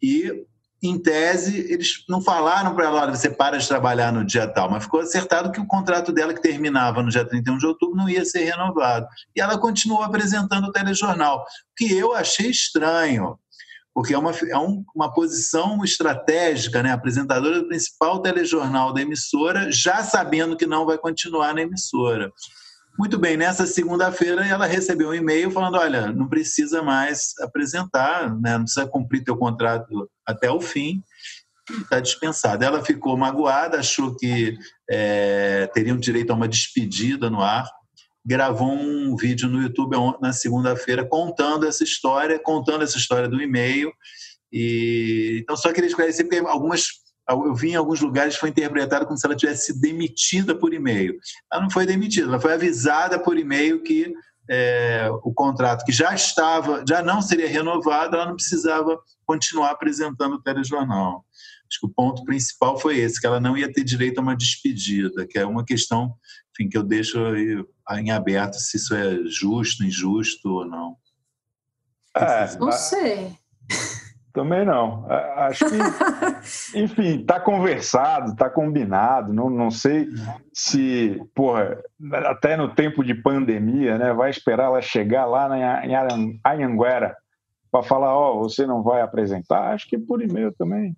[0.00, 0.44] e,
[0.82, 4.84] em tese, eles não falaram para ela, você para de trabalhar no dia tal, mas
[4.84, 8.24] ficou acertado que o contrato dela, que terminava no dia 31 de outubro, não ia
[8.24, 9.06] ser renovado.
[9.34, 11.44] E ela continuou apresentando o telejornal, o
[11.76, 13.38] que eu achei estranho,
[13.94, 16.92] porque é uma, é um, uma posição estratégica, né?
[16.92, 22.32] apresentadora do principal telejornal da emissora, já sabendo que não vai continuar na emissora.
[22.98, 28.56] Muito bem, nessa segunda-feira ela recebeu um e-mail falando: olha, não precisa mais apresentar, né?
[28.56, 31.02] não precisa cumprir teu contrato até o fim,
[31.82, 32.64] está dispensada.
[32.64, 34.56] Ela ficou magoada, achou que
[34.90, 37.66] é, teriam direito a uma despedida no ar
[38.24, 43.92] gravou um vídeo no YouTube na segunda-feira contando essa história, contando essa história do e-mail.
[44.52, 49.16] E então só queria esclarecer porque algumas eu vi em alguns lugares foi interpretado como
[49.16, 51.16] se ela tivesse sido demitida por e-mail.
[51.52, 54.12] Ela não foi demitida, ela foi avisada por e-mail que
[54.50, 60.34] é, o contrato que já estava, já não seria renovado, ela não precisava continuar apresentando
[60.34, 61.24] o telejornal.
[61.72, 64.36] Acho que o ponto principal foi esse, que ela não ia ter direito a uma
[64.36, 66.14] despedida, que é uma questão
[66.52, 67.18] enfim, que eu deixo
[67.96, 70.96] em aberto se isso é justo, injusto ou não.
[72.14, 73.32] É, não sei.
[74.34, 75.06] Também não.
[75.10, 75.76] Acho que,
[76.78, 79.32] enfim, está conversado, está combinado.
[79.32, 80.08] Não, não sei
[80.52, 81.82] se, porra,
[82.26, 85.48] até no tempo de pandemia, né, vai esperar ela chegar lá
[85.84, 85.94] em
[86.44, 87.16] Anhanguera
[87.70, 89.72] para falar: Ó, oh, você não vai apresentar?
[89.72, 90.96] Acho que por e-mail também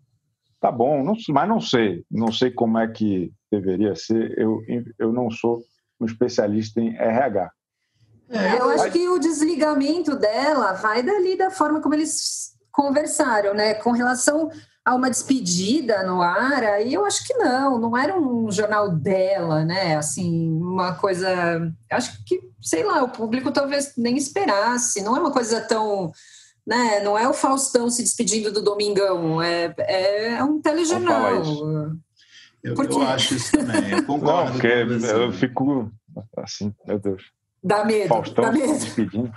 [0.65, 4.33] tá bom, não, mas não sei, não sei como é que deveria ser.
[4.39, 4.63] Eu,
[4.99, 5.63] eu não sou
[6.01, 7.51] um especialista em RH.
[8.31, 13.75] É, eu acho que o desligamento dela vai dali da forma como eles conversaram, né?
[13.75, 14.51] Com relação
[14.83, 19.67] a uma despedida no ar, aí eu acho que não, não era um jornal dela,
[19.67, 19.97] né?
[19.97, 21.29] Assim, uma coisa.
[21.93, 26.11] Acho que, sei lá, o público talvez nem esperasse, não é uma coisa tão
[26.67, 27.01] né?
[27.01, 31.43] Não é o Faustão se despedindo do Domingão, é, é um telejornal.
[32.63, 34.45] Eu, eu, acho isso também, eu concordo.
[34.45, 35.93] Não, porque eu fico
[36.39, 37.23] assim, meu Deus.
[37.63, 38.75] Dá medo, Faustão dá medo.
[38.75, 39.33] se despedindo.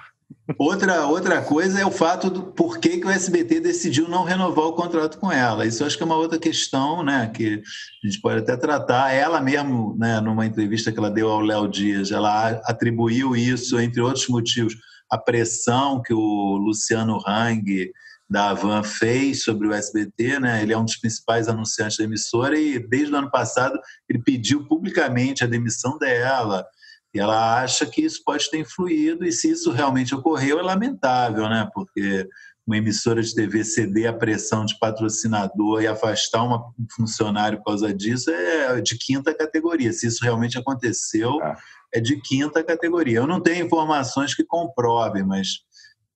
[0.57, 4.73] Outra, outra coisa é o fato do porquê que o SBT decidiu não renovar o
[4.73, 5.65] contrato com ela.
[5.65, 7.29] Isso eu acho que é uma outra questão, né?
[7.33, 7.61] Que
[8.03, 9.11] a gente pode até tratar.
[9.11, 14.01] Ela mesmo, né, numa entrevista que ela deu ao Léo Dias, ela atribuiu isso, entre
[14.01, 14.75] outros motivos,
[15.09, 17.91] a pressão que o Luciano Hang
[18.29, 20.61] da Avan fez sobre o SBT, né?
[20.61, 24.65] Ele é um dos principais anunciantes da emissora e desde o ano passado ele pediu
[24.67, 26.65] publicamente a demissão dela.
[27.13, 31.47] E ela acha que isso pode ter influído e se isso realmente ocorreu é lamentável,
[31.47, 31.69] né?
[31.73, 32.27] Porque
[32.65, 36.59] uma emissora de TV ceder a pressão de patrocinador e afastar um
[36.93, 39.93] funcionário por causa disso é de quinta categoria.
[39.93, 41.55] Se isso realmente aconteceu, é
[41.93, 43.19] é de quinta categoria.
[43.19, 45.59] Eu não tenho informações que comprovem, mas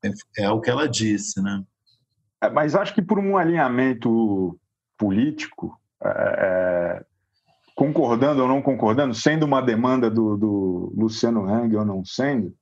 [0.03, 1.63] é, é o que ela disse, né?
[2.41, 4.59] É, mas acho que por um alinhamento
[4.97, 7.05] político, é, é
[7.75, 12.53] concordando ou não concordando, sendo uma demanda do, do Luciano Hang ou não sendo,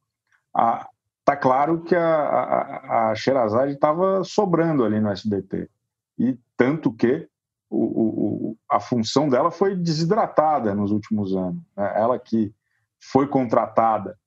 [1.19, 5.69] está claro que a, a, a Sherazade estava sobrando ali no SBT.
[6.17, 7.27] E tanto que
[7.69, 11.61] o, o, a função dela foi desidratada nos últimos anos.
[11.75, 11.93] Né?
[11.95, 12.53] Ela que
[12.99, 14.17] foi contratada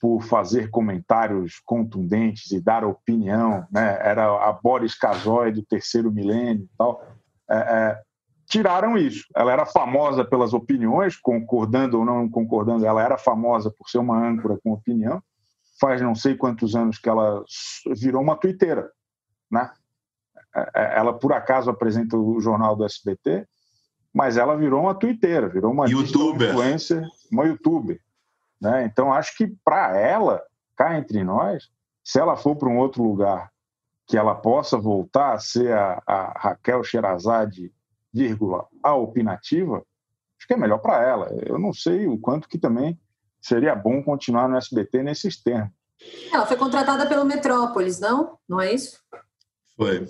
[0.00, 3.98] por fazer comentários contundentes e dar opinião, né?
[4.02, 7.06] era a Boris Casoy do terceiro milênio e tal.
[7.48, 8.02] É, é,
[8.48, 9.24] tiraram isso.
[9.36, 14.18] Ela era famosa pelas opiniões, concordando ou não concordando, ela era famosa por ser uma
[14.18, 15.22] âncora com opinião.
[15.80, 17.44] Faz não sei quantos anos que ela
[17.96, 18.90] virou uma twitteira,
[19.50, 19.70] né?
[20.54, 23.46] É, é, ela por acaso apresenta o jornal do SBT,
[24.12, 26.50] mas ela virou uma twitteira, virou uma YouTuber.
[26.50, 28.00] influencer, uma youtuber.
[28.62, 28.84] Né?
[28.84, 30.40] Então acho que para ela,
[30.76, 31.68] cá entre nós,
[32.04, 33.50] se ela for para um outro lugar
[34.06, 37.72] que ela possa voltar a ser a, a Raquel Sherazade,
[38.14, 39.78] vírgula, a opinativa,
[40.38, 41.28] acho que é melhor para ela.
[41.44, 42.96] Eu não sei o quanto que também
[43.40, 45.72] seria bom continuar no SBT nesses termos.
[46.32, 48.38] Ela foi contratada pelo Metrópolis, não?
[48.48, 49.00] Não é isso?
[49.76, 50.06] Foi.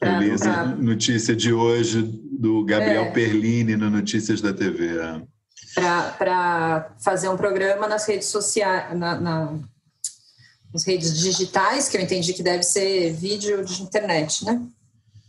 [0.00, 3.10] Eu li essa notícia de hoje do Gabriel é.
[3.12, 4.98] Perlini no Notícias da TV.
[5.74, 9.58] Para fazer um programa nas redes sociais, na, na,
[10.72, 14.62] nas redes digitais, que eu entendi que deve ser vídeo de internet, né?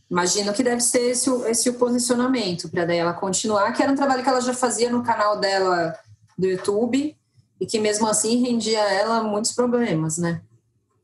[0.09, 3.95] Imagino que deve ser esse, esse o posicionamento, para daí ela continuar, que era um
[3.95, 5.97] trabalho que ela já fazia no canal dela
[6.37, 7.15] do YouTube
[7.59, 10.41] e que mesmo assim rendia a ela muitos problemas, né?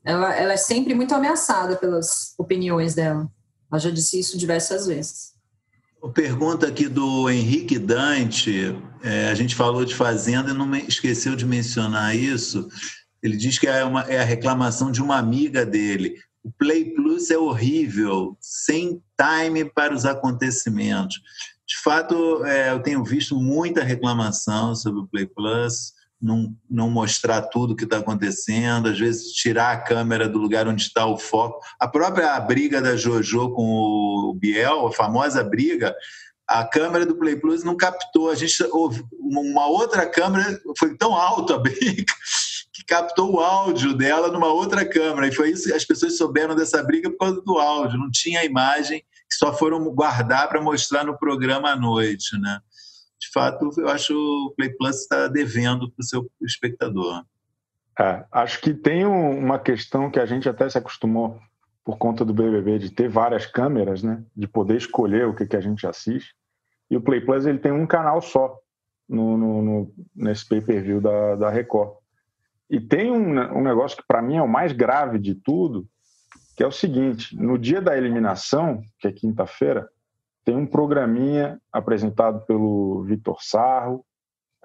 [0.04, 3.28] Ela, ela é sempre muito ameaçada pelas opiniões dela.
[3.70, 5.34] Ela já disse isso diversas vezes.
[6.12, 8.76] Pergunta aqui do Henrique Dante.
[9.02, 12.68] É, a gente falou de Fazenda e não esqueceu de mencionar isso.
[13.22, 16.14] Ele diz que é, uma, é a reclamação de uma amiga dele.
[16.42, 21.22] O Play Plus é horrível, sem time para os acontecimentos.
[21.66, 25.93] De fato, é, eu tenho visto muita reclamação sobre o Play Plus
[26.24, 30.82] não, não mostrar tudo que está acontecendo, às vezes tirar a câmera do lugar onde
[30.82, 31.60] está o foco.
[31.78, 35.94] A própria briga da JoJo com o Biel, a famosa briga,
[36.48, 38.30] a câmera do Play Plus não captou.
[38.30, 38.56] A gente
[39.20, 42.04] uma outra câmera, foi tão alto a briga
[42.72, 45.28] que captou o áudio dela numa outra câmera.
[45.28, 47.98] E foi isso as pessoas souberam dessa briga por causa do áudio.
[47.98, 52.60] Não tinha a imagem que só foram guardar para mostrar no programa à noite, né?
[53.20, 57.24] De fato, eu acho que o Play Plus está devendo para o seu espectador.
[57.98, 61.38] É, acho que tem uma questão que a gente até se acostumou
[61.84, 64.24] por conta do BBB de ter várias câmeras, né?
[64.34, 66.34] De poder escolher o que, que a gente assiste.
[66.90, 68.58] E o Play Plus ele tem um canal só
[69.08, 71.96] no, no, no nesse pay-per-view da, da Record.
[72.68, 75.86] E tem um, um negócio que para mim é o mais grave de tudo,
[76.56, 79.88] que é o seguinte: no dia da eliminação, que é quinta-feira,
[80.44, 84.04] tem um programinha apresentado pelo Vitor Sarro,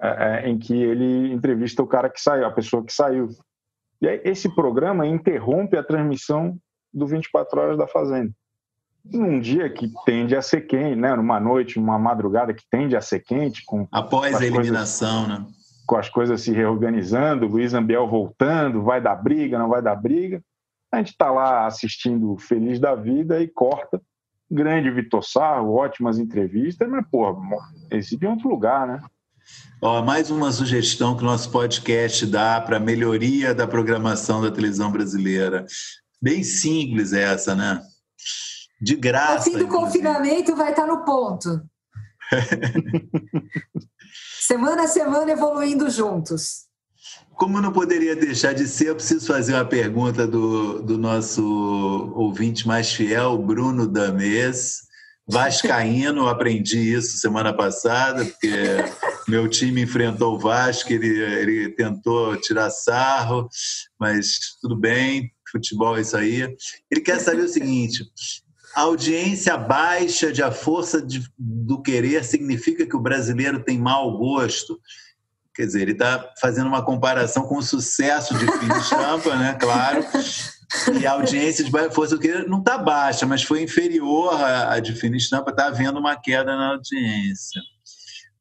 [0.00, 3.28] é, é, em que ele entrevista o cara que saiu, a pessoa que saiu.
[4.00, 6.56] E aí, esse programa interrompe a transmissão
[6.92, 8.32] do 24 Horas da Fazenda.
[9.04, 11.14] Num dia que tende a ser quente, né?
[11.14, 13.64] numa noite, uma madrugada que tende a ser quente.
[13.64, 15.46] Com, Após com a eliminação, coisas, né?
[15.86, 20.42] Com as coisas se reorganizando, Luiz Ambiel voltando, vai dar briga, não vai dar briga.
[20.92, 24.00] A gente está lá assistindo Feliz da Vida e corta
[24.50, 27.36] grande Vitor Sarro, ótimas entrevistas, mas, pô,
[27.90, 29.00] existe em outro lugar, né?
[29.82, 34.90] Ó, mais uma sugestão que o nosso podcast dá para melhoria da programação da televisão
[34.90, 35.64] brasileira.
[36.20, 37.80] Bem simples essa, né?
[38.80, 39.48] De graça.
[39.48, 40.02] O fim do inclusive.
[40.02, 41.62] confinamento vai estar no ponto.
[44.40, 46.69] semana a semana evoluindo juntos.
[47.34, 51.42] Como não poderia deixar de ser, eu preciso fazer uma pergunta do, do nosso
[52.14, 54.88] ouvinte mais fiel, Bruno Damês.
[55.26, 58.50] Vascaíno, aprendi isso semana passada, porque
[59.28, 63.48] meu time enfrentou o Vasco, ele, ele tentou tirar sarro,
[63.98, 66.42] mas tudo bem, futebol é isso aí.
[66.90, 68.04] Ele quer saber o seguinte:
[68.74, 74.18] a audiência baixa de a força de, do querer significa que o brasileiro tem mau
[74.18, 74.80] gosto?
[75.60, 79.58] Quer dizer, ele está fazendo uma comparação com o sucesso de Fim Estampa, né?
[79.60, 80.02] Claro.
[80.98, 84.94] E a audiência de Força do Querer não está baixa, mas foi inferior à, de
[84.94, 87.60] Fina Estampa, está havendo uma queda na audiência.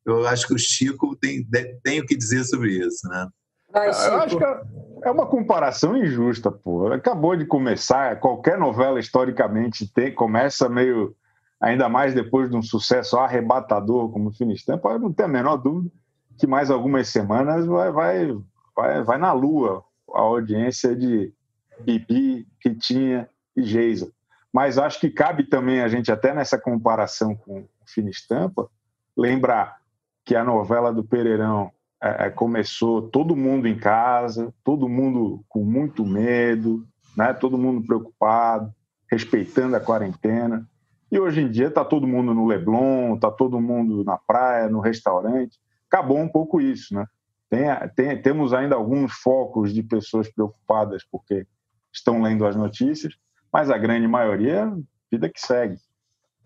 [0.05, 1.45] Eu acho que o Chico tem,
[1.83, 3.27] tem o que dizer sobre isso, né?
[3.69, 4.61] Vai, Eu acho que é,
[5.03, 6.87] é uma comparação injusta, pô.
[6.87, 11.13] Acabou de começar, qualquer novela historicamente tem, começa meio,
[11.59, 15.57] ainda mais depois de um sucesso arrebatador como Fina Estampa, eu não tenho a menor
[15.57, 15.98] dúvida
[16.39, 18.37] que mais algumas semanas vai, vai,
[18.75, 21.33] vai, vai na lua a audiência de
[21.81, 24.11] Bibi, Ritinha e Geisa.
[24.51, 28.67] Mas acho que cabe também a gente, até nessa comparação com Fina Estampa,
[29.15, 29.77] lembrar
[30.25, 35.63] que a novela do Pereirão é, é, começou todo mundo em casa, todo mundo com
[35.63, 36.87] muito medo,
[37.17, 37.33] né?
[37.33, 38.73] todo mundo preocupado,
[39.11, 40.65] respeitando a quarentena.
[41.11, 44.79] E hoje em dia está todo mundo no Leblon, está todo mundo na praia, no
[44.79, 45.59] restaurante.
[45.91, 47.05] Acabou um pouco isso, né?
[47.49, 51.47] Tem, tem, temos ainda alguns focos de pessoas preocupadas porque
[51.91, 53.15] estão lendo as notícias,
[53.51, 54.71] mas a grande maioria,
[55.11, 55.77] vida que segue.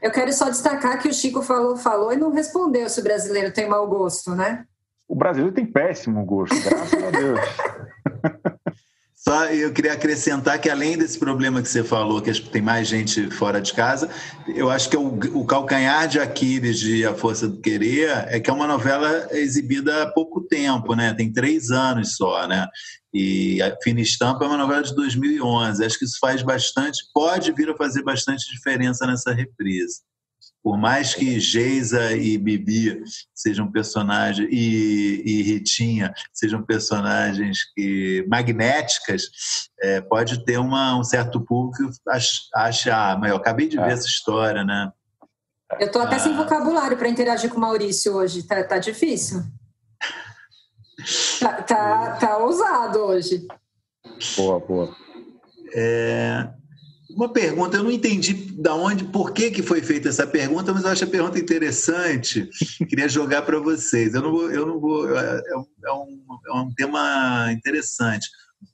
[0.02, 3.54] Eu quero só destacar que o Chico falou, falou e não respondeu se o brasileiro
[3.54, 4.66] tem mau gosto, né?
[5.08, 7.40] O brasileiro tem péssimo gosto, graças a Deus.
[9.26, 13.32] Só eu queria acrescentar que, além desse problema que você falou, que tem mais gente
[13.32, 14.10] fora de casa,
[14.54, 18.42] eu acho que é o, o calcanhar de Aquiles de A Força do Querer é
[18.42, 21.14] que é uma novela exibida há pouco tempo, né?
[21.14, 22.68] Tem três anos só, né?
[23.14, 25.86] E a Fina Estampa é uma novela de 2011.
[25.86, 30.02] Acho que isso faz bastante, pode vir a fazer bastante diferença nessa reprise
[30.64, 33.04] por mais que Geisa e Bibi
[33.36, 39.24] sejam personagens e, e Ritinha sejam personagens que magnéticas,
[39.82, 42.10] é, pode ter uma, um certo público que
[42.56, 43.94] acha, ah, mas eu acabei de ver é.
[43.94, 44.90] essa história, né?
[45.80, 46.20] Eu estou até ah.
[46.20, 49.44] sem vocabulário para interagir com o Maurício hoje, tá, tá difícil.
[51.42, 53.46] tá, tá, tá ousado hoje.
[54.38, 54.96] Boa, boa.
[55.76, 56.48] É,
[57.16, 60.84] uma pergunta, eu não entendi da onde, por que, que foi feita essa pergunta, mas
[60.84, 62.50] eu acho a pergunta interessante.
[62.90, 64.14] Queria jogar para vocês.
[64.14, 65.18] Eu não vou, eu não vou.
[65.18, 65.42] É,
[65.86, 68.28] é, um, é um tema interessante.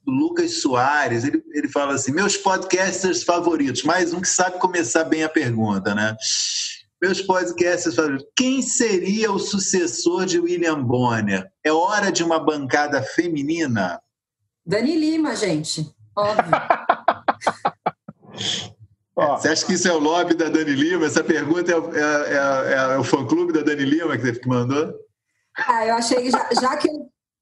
[0.06, 5.04] O Lucas Soares, ele, ele fala assim: meus podcasters favoritos, mais um que sabe começar
[5.04, 6.16] bem a pergunta, né?
[7.02, 8.26] Meus podcasters favoritos.
[8.36, 11.50] Quem seria o sucessor de William Bonner?
[11.64, 14.00] É hora de uma bancada feminina?
[14.66, 15.90] Dani Lima, gente.
[16.16, 16.52] Óbvio.
[19.38, 21.06] Você acha que isso é o lobby da Dani Lima?
[21.06, 24.94] Essa pergunta é, é, é, é o fã-clube da Dani Lima que mandou?
[25.58, 26.90] Ah, eu achei que já, já que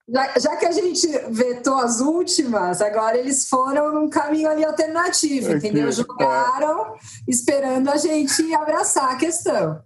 [0.10, 5.52] já, já, que a gente vetou as últimas, agora eles foram num caminho ali alternativo,
[5.52, 5.92] entendeu?
[5.92, 6.94] Jogaram
[7.28, 9.82] esperando a gente abraçar a questão.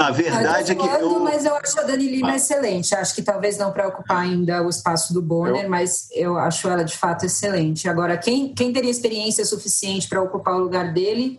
[0.00, 0.86] A verdade é que.
[0.86, 1.20] Eu...
[1.20, 2.36] Mas eu acho a Dani Lima ah.
[2.36, 2.94] excelente.
[2.94, 5.70] Acho que talvez não para ocupar ainda o espaço do Bonner, eu...
[5.70, 7.86] mas eu acho ela de fato excelente.
[7.86, 11.38] Agora, quem, quem teria experiência suficiente para ocupar o lugar dele?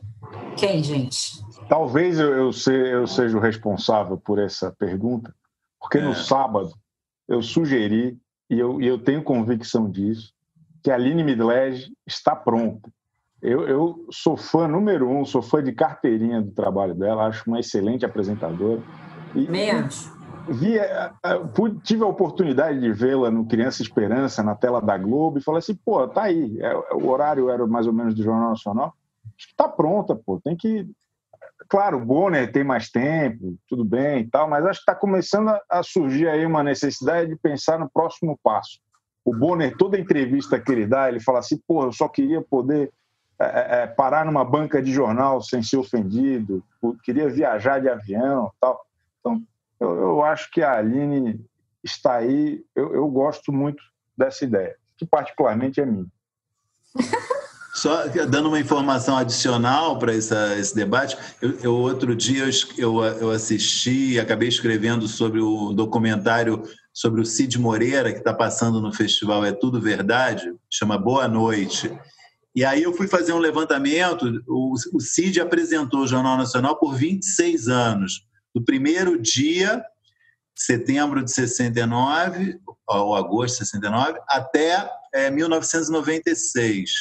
[0.56, 1.42] Quem, gente?
[1.68, 5.34] Talvez eu, eu, se, eu seja o responsável por essa pergunta,
[5.80, 6.02] porque é.
[6.02, 6.72] no sábado
[7.28, 8.18] eu sugeri,
[8.50, 10.34] e eu, e eu tenho convicção disso,
[10.84, 12.92] que a Aline Midlege está pronta.
[13.42, 17.60] Eu, eu, sou fã número um, sou fã de carteirinha do trabalho dela, acho uma
[17.60, 18.82] excelente apresentadora.
[19.36, 20.22] E, acho.
[20.48, 21.40] Vi, é, é,
[21.84, 25.76] tive a oportunidade de vê-la no Criança Esperança, na tela da Globo, e falei assim:
[25.76, 26.60] pô, tá aí.
[26.60, 28.94] É, o horário era mais ou menos do Jornal Nacional.
[29.38, 30.40] Acho que tá pronta, pô.
[30.44, 30.88] Tem que.
[31.70, 35.52] Claro, o Bonner tem mais tempo, tudo bem e tal, mas acho que está começando
[35.70, 38.80] a surgir aí uma necessidade de pensar no próximo passo.
[39.24, 42.92] O Bonner, toda entrevista que ele dá, ele fala assim: pô, eu só queria poder
[43.42, 46.64] é, é, é, parar numa banca de jornal sem ser ofendido,
[47.04, 48.86] queria viajar de avião tal.
[49.20, 49.42] Então,
[49.80, 51.44] eu, eu acho que a Aline
[51.84, 53.82] está aí, eu, eu, gosto muito
[54.18, 56.06] dessa ideia, que particularmente é minha.
[57.74, 62.44] Só dando uma informação adicional para esse debate, eu, eu outro dia
[62.78, 66.64] eu, eu assisti, acabei escrevendo sobre o documentário
[66.94, 71.98] sobre o Cid Moreira, que está passando no festival É Tudo Verdade, chama Boa Noite.
[72.54, 76.96] E aí eu fui fazer um levantamento, o, o CID apresentou o Jornal Nacional por
[76.96, 78.28] 26 anos.
[78.54, 79.82] Do primeiro dia,
[80.54, 86.92] setembro de 69, ou agosto de 69, até é, 1996.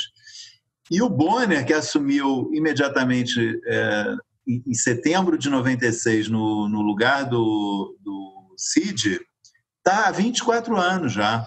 [0.90, 7.96] E o Bonner, que assumiu imediatamente é, em setembro de 96 no, no lugar do,
[8.00, 9.20] do CID,
[9.78, 11.46] está há 24 anos já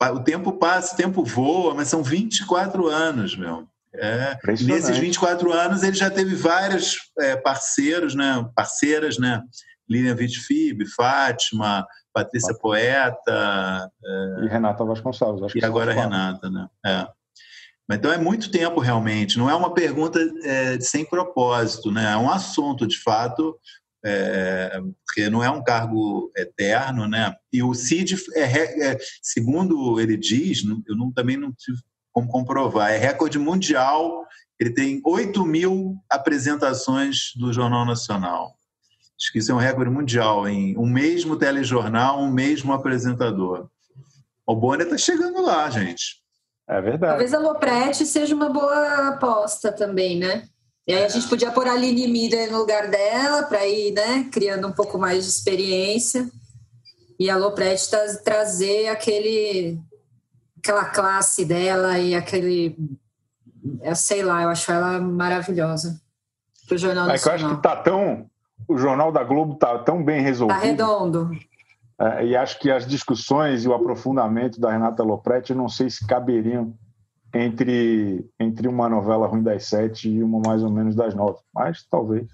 [0.00, 3.66] o tempo passa, o tempo voa, mas são 24 anos, meu.
[3.94, 9.42] É, nesses 24 anos ele já teve vários é, parceiros, né, parceiras, né,
[9.88, 15.42] Lilian Vitfib, Fátima, Patrícia Poeta é, e Renata Vasconcelos.
[15.42, 16.68] Acho e agora Renata, né?
[16.84, 17.08] É.
[17.90, 19.38] Então é muito tempo realmente.
[19.38, 22.12] Não é uma pergunta é, sem propósito, né?
[22.12, 23.58] É um assunto de fato
[24.04, 27.34] é, porque não é um cargo eterno, né?
[27.52, 31.78] E o CID, é, é, segundo ele diz, eu não, também não tive
[32.12, 34.26] como comprovar, é recorde mundial.
[34.58, 38.56] Ele tem 8 mil apresentações do Jornal Nacional.
[39.20, 43.68] Acho que isso é um recorde mundial, em um mesmo telejornal, um mesmo apresentador.
[44.46, 46.22] O Bonner está chegando lá, gente.
[46.68, 47.12] É verdade.
[47.12, 50.44] Talvez a Loprete seja uma boa aposta também, né?
[50.88, 54.26] E aí a gente podia pôr a Aline Miller no lugar dela para ir, né,
[54.32, 56.26] criando um pouco mais de experiência.
[57.20, 57.90] E a Loprete
[58.24, 59.78] trazer aquele
[60.56, 62.74] aquela classe dela e aquele
[63.82, 66.00] eu sei lá, eu acho ela maravilhosa.
[66.66, 67.16] para o Jornal Nacional.
[67.16, 68.26] É que eu acho que está tão.
[68.66, 70.56] O Jornal da Globo está tão bem resolvido.
[70.56, 71.30] Está redondo.
[72.00, 76.06] É, e acho que as discussões e o aprofundamento da Renata Lopretti, não sei se
[76.06, 76.74] caberiam
[77.34, 81.38] entre, entre uma novela ruim das sete e uma mais ou menos das nove.
[81.54, 82.26] Mas talvez.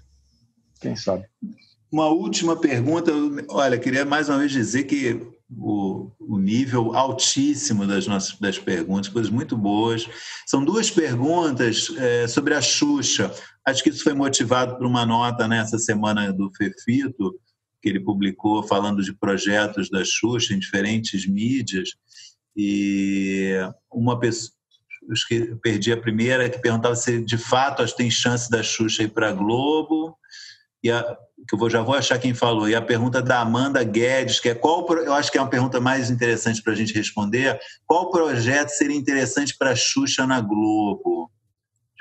[0.79, 1.25] Quem sabe.
[1.91, 3.11] Uma última pergunta.
[3.49, 9.09] Olha, queria mais uma vez dizer que o, o, nível altíssimo das nossas das perguntas,
[9.09, 10.07] coisas muito boas.
[10.45, 13.33] São duas perguntas é, sobre a Xuxa.
[13.65, 17.39] Acho que isso foi motivado por uma nota nessa semana do Fefito,
[17.81, 21.89] que ele publicou falando de projetos da Xuxa em diferentes mídias.
[22.55, 23.53] E
[23.91, 24.51] uma pessoa,
[25.61, 30.17] perdi a primeira, que perguntava se de fato tem chance da Xuxa ir para Globo
[30.85, 34.39] e a, que eu já vou achar quem falou, e a pergunta da Amanda Guedes,
[34.39, 37.59] que é qual, eu acho que é uma pergunta mais interessante para a gente responder,
[37.85, 41.31] qual projeto seria interessante para a Xuxa na Globo?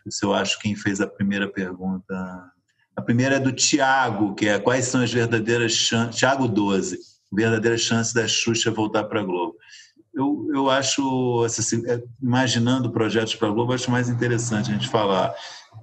[0.09, 2.15] Se eu acho quem fez a primeira pergunta.
[2.95, 6.99] A primeira é do Tiago, que é quais são as verdadeiras chances, Tiago 12,
[7.33, 9.57] verdadeiras chances da Xuxa voltar para a Globo.
[10.15, 14.89] Eu, eu acho, assim, é, imaginando projetos para a Globo, acho mais interessante a gente
[14.89, 15.35] falar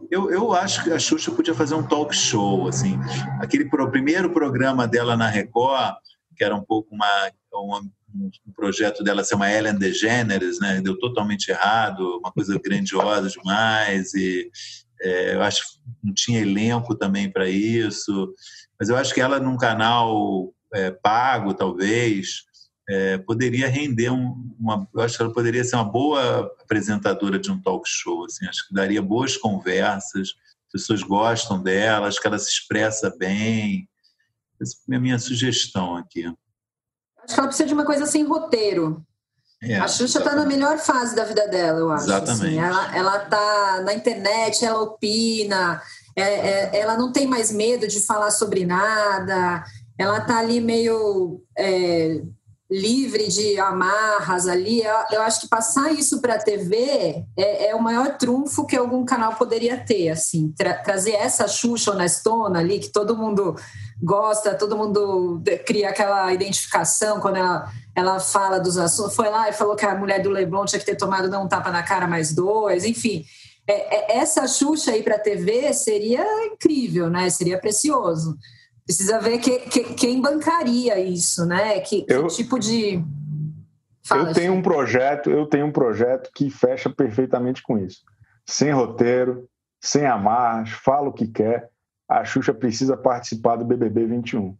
[0.10, 2.98] eu, eu acho que a Xuxa podia fazer um talk show, assim.
[3.40, 5.96] Aquele pro, primeiro programa dela na Record,
[6.36, 7.82] que era um pouco uma, uma
[8.14, 10.82] um projeto dela ser uma Ellen DeGeneres, né?
[10.82, 14.50] Deu totalmente errado, uma coisa grandiosa demais e
[15.02, 18.34] é, eu acho que não tinha elenco também para isso.
[18.78, 22.44] Mas eu acho que ela num canal é, pago, talvez,
[22.92, 24.86] é, poderia render um, uma.
[24.94, 28.26] Eu acho que ela poderia ser uma boa apresentadora de um talk show.
[28.26, 30.36] Assim, acho que daria boas conversas,
[30.68, 33.88] as pessoas gostam dela, acho que ela se expressa bem.
[34.62, 36.26] Essa é a minha sugestão aqui.
[37.24, 39.06] Acho que ela precisa de uma coisa sem roteiro.
[39.64, 42.12] É, a Xuxa está na melhor fase da vida dela, eu acho.
[42.12, 42.24] Assim.
[42.24, 42.60] Exatamente.
[42.60, 42.98] Assim.
[42.98, 45.82] Ela está na internet, ela opina,
[46.16, 49.64] é, é, ela não tem mais medo de falar sobre nada,
[49.98, 52.22] ela está ali meio é,
[52.72, 57.84] livre de amarras ali, eu, acho que passar isso para a TV é, é, o
[57.84, 62.88] maior trunfo que algum canal poderia ter, assim, tra trazer essa Xuxa honestona ali, que
[62.88, 63.58] todo mundo
[64.02, 69.54] gosta, todo mundo cria aquela identificação quando ela, ela fala dos assuntos, foi lá e
[69.54, 72.08] falou que a mulher do Leblon tinha que ter tomado não um tapa na cara
[72.08, 73.26] mais dois, enfim,
[73.68, 78.38] é, é, essa Xuxa aí para a TV seria incrível, né, seria precioso.
[78.92, 81.80] Precisa ver que, que, quem bancaria isso, né?
[81.80, 83.02] Que, eu, que tipo de.
[84.04, 88.02] Fala, eu tenho um projeto, eu tenho um projeto que fecha perfeitamente com isso.
[88.46, 89.48] Sem roteiro,
[89.80, 91.70] sem amarras, fala o que quer.
[92.06, 94.58] A Xuxa precisa participar do BBB 21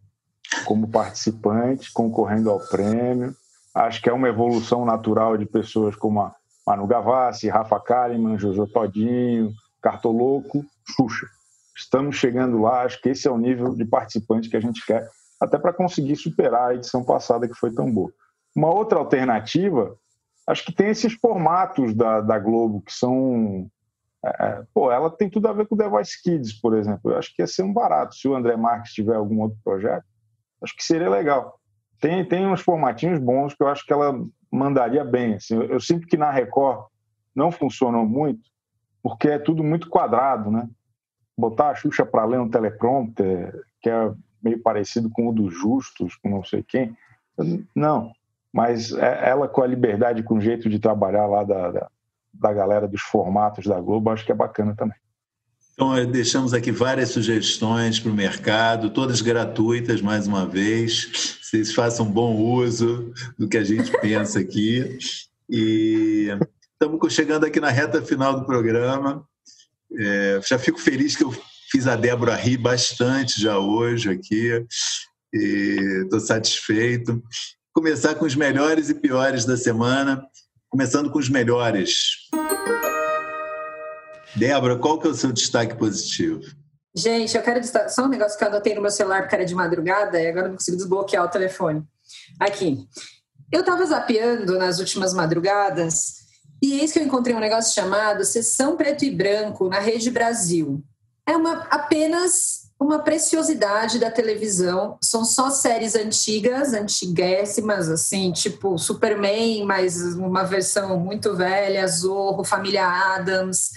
[0.64, 3.36] como participante, concorrendo ao prêmio.
[3.74, 6.34] Acho que é uma evolução natural de pessoas como a
[6.66, 9.52] Manu Gavassi, Rafa Kalimann, Jojo Todinho,
[9.82, 10.64] Cartoloco,
[10.96, 11.26] Xuxa.
[11.74, 15.08] Estamos chegando lá, acho que esse é o nível de participante que a gente quer,
[15.40, 18.12] até para conseguir superar a edição passada que foi tão boa.
[18.54, 19.96] Uma outra alternativa,
[20.46, 23.66] acho que tem esses formatos da, da Globo que são.
[24.24, 27.10] É, é, pô, ela tem tudo a ver com o The Voice Kids, por exemplo.
[27.10, 28.14] Eu acho que ia ser um barato.
[28.14, 30.04] Se o André Marques tiver algum outro projeto,
[30.62, 31.58] acho que seria legal.
[32.00, 34.14] Tem, tem uns formatinhos bons que eu acho que ela
[34.50, 35.34] mandaria bem.
[35.34, 36.86] Assim, eu, eu sinto que na Record
[37.34, 38.42] não funcionou muito,
[39.02, 40.68] porque é tudo muito quadrado, né?
[41.36, 44.12] Botar a Xuxa para ler um teleprompter, que é
[44.42, 46.96] meio parecido com o dos Justos, com não sei quem.
[47.74, 48.12] Não,
[48.52, 51.90] mas é, ela com a liberdade, com o jeito de trabalhar lá da, da,
[52.34, 54.96] da galera dos formatos da Globo, acho que é bacana também.
[55.72, 61.38] Então, deixamos aqui várias sugestões para o mercado, todas gratuitas, mais uma vez.
[61.40, 64.98] Vocês façam bom uso do que a gente pensa aqui.
[65.48, 66.28] E
[66.72, 69.26] estamos chegando aqui na reta final do programa.
[69.98, 71.34] É, já fico feliz que eu
[71.70, 74.64] fiz a Débora rir bastante já hoje aqui.
[75.32, 77.22] Estou satisfeito.
[77.72, 80.22] Começar com os melhores e piores da semana,
[80.68, 82.28] começando com os melhores.
[84.36, 86.42] Débora, qual que é o seu destaque positivo?
[86.94, 89.44] Gente, eu quero destacar só um negócio que eu anotei no meu celular porque era
[89.46, 91.82] de madrugada e agora não consigo desbloquear o telefone.
[92.38, 92.86] Aqui.
[93.50, 96.21] Eu estava zapeando nas últimas madrugadas
[96.62, 100.80] e eis que eu encontrei um negócio chamado Sessão Preto e Branco na Rede Brasil.
[101.26, 104.96] É uma, apenas uma preciosidade da televisão.
[105.02, 112.86] São só séries antigas, antiguéssimas, assim, tipo Superman, mas uma versão muito velha, Zorro, Família
[112.86, 113.70] Adams.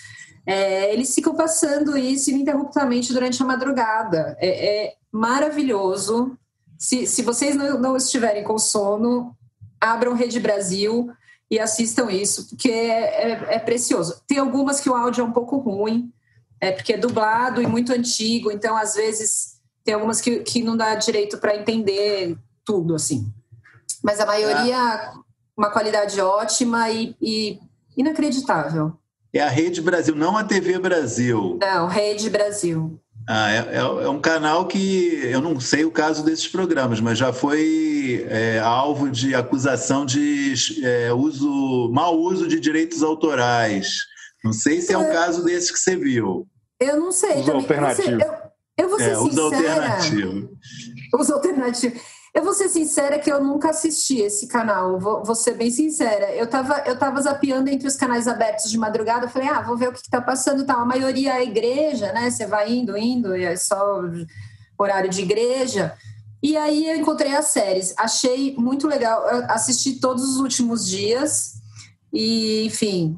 [0.45, 4.37] É, eles ficam passando isso ininterruptamente durante a madrugada.
[4.39, 6.37] É, é maravilhoso.
[6.77, 9.35] Se, se vocês não, não estiverem com sono,
[9.81, 11.09] abram Rede Brasil
[11.49, 14.21] e assistam isso, porque é, é, é, precioso.
[14.27, 16.11] Tem algumas que o áudio é um pouco ruim,
[16.59, 20.75] é porque é dublado e muito antigo, então às vezes tem algumas que, que não
[20.75, 23.31] dá direito para entender tudo, assim.
[24.03, 25.13] Mas a maioria, ah.
[25.55, 27.59] uma qualidade ótima e, e
[27.95, 28.97] inacreditável.
[29.31, 31.57] É a Rede Brasil, não a TV Brasil.
[31.61, 32.99] Não, Rede Brasil.
[33.27, 37.17] Ah, é, é, é, um canal que eu não sei o caso desses programas, mas
[37.17, 40.53] já foi é, alvo de acusação de
[40.83, 43.87] é, uso, mau uso de direitos autorais.
[44.43, 45.11] Não sei se é o é.
[45.11, 46.47] caso desse que você viu.
[46.79, 47.37] Eu não sei.
[47.37, 47.61] Uso também.
[47.61, 48.21] alternativo.
[48.21, 48.33] Eu,
[48.77, 49.27] eu vou ser é, sincera.
[49.27, 50.49] Uso alternativo.
[51.19, 52.01] Uso alternativo.
[52.35, 56.35] Eu vou ser sincera que eu nunca assisti esse canal, vou, vou ser bem sincera.
[56.35, 59.87] Eu tava, eu tava zapeando entre os canais abertos de madrugada, falei, ah, vou ver
[59.87, 60.81] o que, que tá passando tal.
[60.81, 62.29] A maioria é igreja, né?
[62.29, 64.01] Você vai indo, indo, e é só
[64.77, 65.95] horário de igreja.
[66.43, 67.93] E aí eu encontrei as séries.
[67.97, 69.25] Achei muito legal.
[69.29, 71.53] Eu assisti todos os últimos dias.
[72.11, 73.17] E, enfim,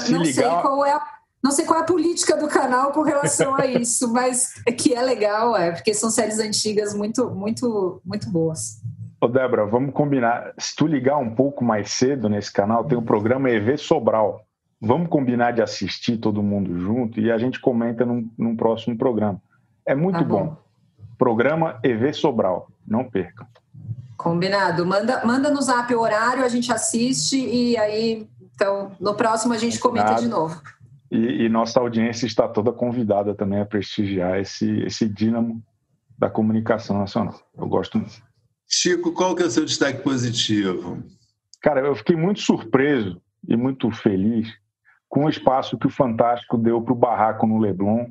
[0.00, 0.34] Se não ligar...
[0.34, 1.06] sei qual é a
[1.44, 4.94] não sei qual é a política do canal com relação a isso, mas é que
[4.94, 8.80] é legal, é, porque são séries antigas muito, muito, muito boas.
[9.20, 10.54] Ô Débora, vamos combinar.
[10.58, 14.42] Se tu ligar um pouco mais cedo nesse canal, tem o programa EV Sobral.
[14.80, 19.38] Vamos combinar de assistir todo mundo junto e a gente comenta num, num próximo programa.
[19.86, 20.46] É muito tá bom.
[20.46, 20.56] bom.
[21.18, 22.68] Programa EV Sobral.
[22.88, 23.46] Não percam.
[24.16, 24.86] Combinado.
[24.86, 29.58] Manda, manda no zap o horário, a gente assiste e aí, então, no próximo a
[29.58, 30.58] gente comenta de novo.
[31.10, 35.62] E, e, nossa audiência está toda convidada também a prestigiar esse, esse dínamo
[36.18, 37.38] da comunicação nacional.
[37.56, 38.22] Eu gosto muito.
[38.66, 41.02] Chico, qual que é o seu destaque positivo?
[41.60, 44.52] Cara, eu fiquei muito surpreso e muito feliz
[45.08, 48.06] com o espaço que o Fantástico deu para o barraco no Leblon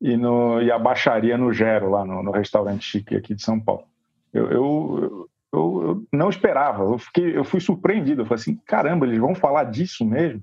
[0.00, 3.58] e, no, e a baixaria no Gero, lá no, no restaurante chique aqui de São
[3.58, 3.84] Paulo.
[4.32, 8.22] Eu, eu, eu, eu, não esperava, eu, fiquei, eu fui surpreendido.
[8.22, 10.42] Eu falei assim: caramba, eles vão falar disso mesmo?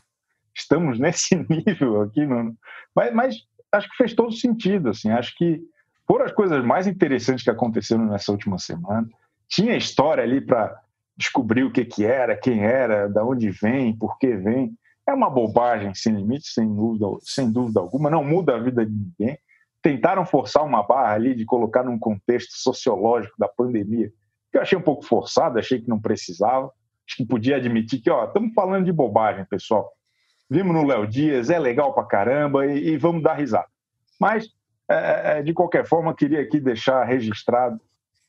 [0.56, 2.56] Estamos nesse nível aqui, mano.
[2.96, 3.36] Mas, mas
[3.72, 5.10] acho que fez todo sentido, assim.
[5.10, 5.62] Acho que
[6.08, 9.08] foram as coisas mais interessantes que aconteceram nessa última semana.
[9.48, 10.78] Tinha história ali para
[11.18, 14.74] descobrir o que, que era, quem era, da onde vem, por que vem.
[15.08, 18.10] É uma bobagem sem limite, sem dúvida, sem dúvida alguma.
[18.10, 19.38] Não muda a vida de ninguém.
[19.82, 24.12] Tentaram forçar uma barra ali de colocar num contexto sociológico da pandemia,
[24.52, 26.68] que eu achei um pouco forçado, achei que não precisava.
[27.08, 29.92] Acho que podia admitir que, ó, estamos falando de bobagem, pessoal
[30.52, 33.68] vimos no Léo Dias, é legal pra caramba e, e vamos dar risada.
[34.20, 34.50] Mas,
[34.90, 37.80] é, é, é, de qualquer forma, queria aqui deixar registrado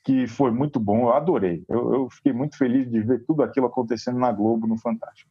[0.04, 1.64] que foi muito bom, eu adorei.
[1.68, 5.28] Eu, eu, fiquei muito feliz de ver tudo aquilo acontecendo na Globo, no Fantástico.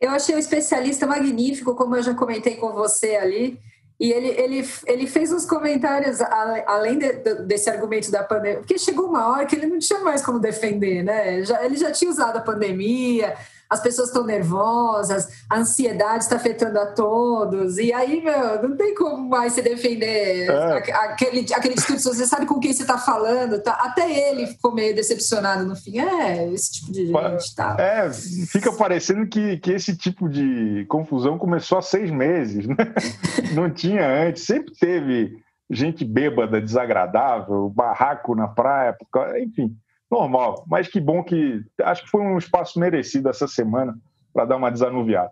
[0.00, 3.58] Eu achei o especialista magnífico, como eu já comentei com você ali.
[3.98, 7.12] E ele, ele, ele fez uns comentários, além de,
[7.44, 11.04] desse argumento da pandemia, porque chegou uma hora que ele não tinha mais como defender,
[11.04, 11.44] né?
[11.44, 13.36] Já, ele já tinha usado a pandemia,
[13.74, 18.94] as pessoas estão nervosas, a ansiedade está afetando a todos, e aí, meu, não tem
[18.94, 20.92] como mais se defender é.
[20.94, 23.72] aquele, aquele discurso, você sabe com quem você está falando, tá?
[23.72, 27.76] até ele ficou meio decepcionado no fim, é, esse tipo de gente, tá?
[27.78, 32.76] É, fica parecendo que, que esse tipo de confusão começou há seis meses, né?
[33.54, 35.36] não tinha antes, sempre teve
[35.70, 38.96] gente bêbada, desagradável, barraco na praia,
[39.42, 39.76] enfim
[40.14, 40.64] normal.
[40.68, 41.62] Mas que bom que.
[41.82, 43.98] Acho que foi um espaço merecido essa semana
[44.32, 45.30] para dar uma desanuviada.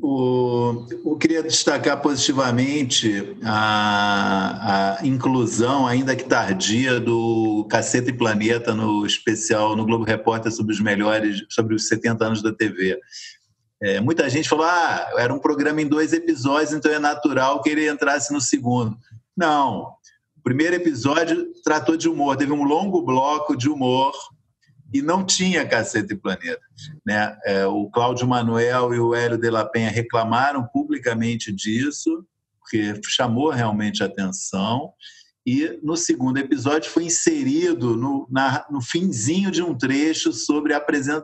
[0.00, 8.74] O, eu queria destacar positivamente a, a, inclusão, ainda que tardia, do Caceta e Planeta
[8.74, 12.98] no especial no Globo Repórter sobre os melhores, sobre os 70 anos da TV.
[13.82, 17.70] É, muita gente falou: ah, era um programa em dois episódios, então é natural que
[17.70, 18.96] ele entrasse no segundo.
[19.36, 19.92] Não,
[20.42, 24.12] o primeiro episódio tratou de humor, teve um longo bloco de humor
[24.92, 26.60] e não tinha Cacete Planeta.
[27.06, 27.38] Né?
[27.44, 32.26] É, o Cláudio Manuel e o Hélio de la Penha reclamaram publicamente disso,
[32.58, 34.92] porque chamou realmente a atenção.
[35.46, 41.22] E no segundo episódio foi inserido no, na, no finzinho de um trecho sobre, apresent,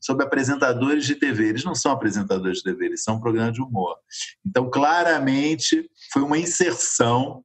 [0.00, 1.48] sobre apresentadores de TV.
[1.48, 3.96] Eles não são apresentadores de TV, eles são um programa de humor.
[4.46, 7.44] Então, claramente, foi uma inserção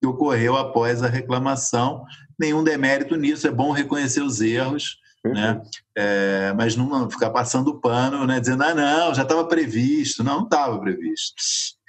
[0.00, 2.04] que ocorreu após a reclamação.
[2.38, 5.60] Nenhum demérito nisso, é bom reconhecer os erros, né?
[5.96, 8.38] É, mas não ficar passando pano, né?
[8.38, 10.22] dizendo, ah, não, já estava previsto.
[10.22, 11.34] Não, não estava previsto.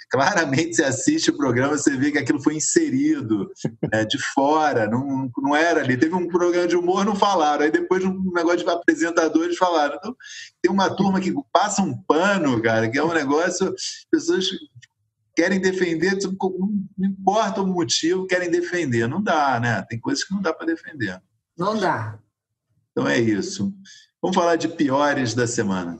[0.09, 3.51] Claramente, você assiste o programa, você vê que aquilo foi inserido
[3.91, 5.97] né, de fora, não, não era ali.
[5.97, 7.65] Teve um programa de humor, não falaram.
[7.65, 9.97] Aí depois, um negócio de apresentadores falaram.
[9.97, 10.15] Então,
[10.61, 13.75] tem uma turma que passa um pano, cara, que é um negócio.
[14.09, 14.47] Pessoas
[15.37, 16.17] querem defender,
[16.97, 19.07] não importa o motivo, querem defender.
[19.07, 19.85] Não dá, né?
[19.87, 21.21] Tem coisas que não dá para defender.
[21.55, 22.17] Não dá.
[22.91, 23.71] Então é isso.
[24.19, 25.99] Vamos falar de piores da semana.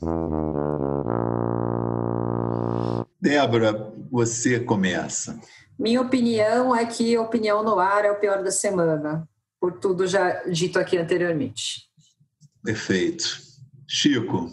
[3.22, 5.40] Débora, você começa.
[5.78, 9.30] Minha opinião é que opinião no ar é o pior da semana,
[9.62, 11.88] por tudo já dito aqui anteriormente.
[12.64, 13.38] Perfeito.
[13.88, 14.50] Chico.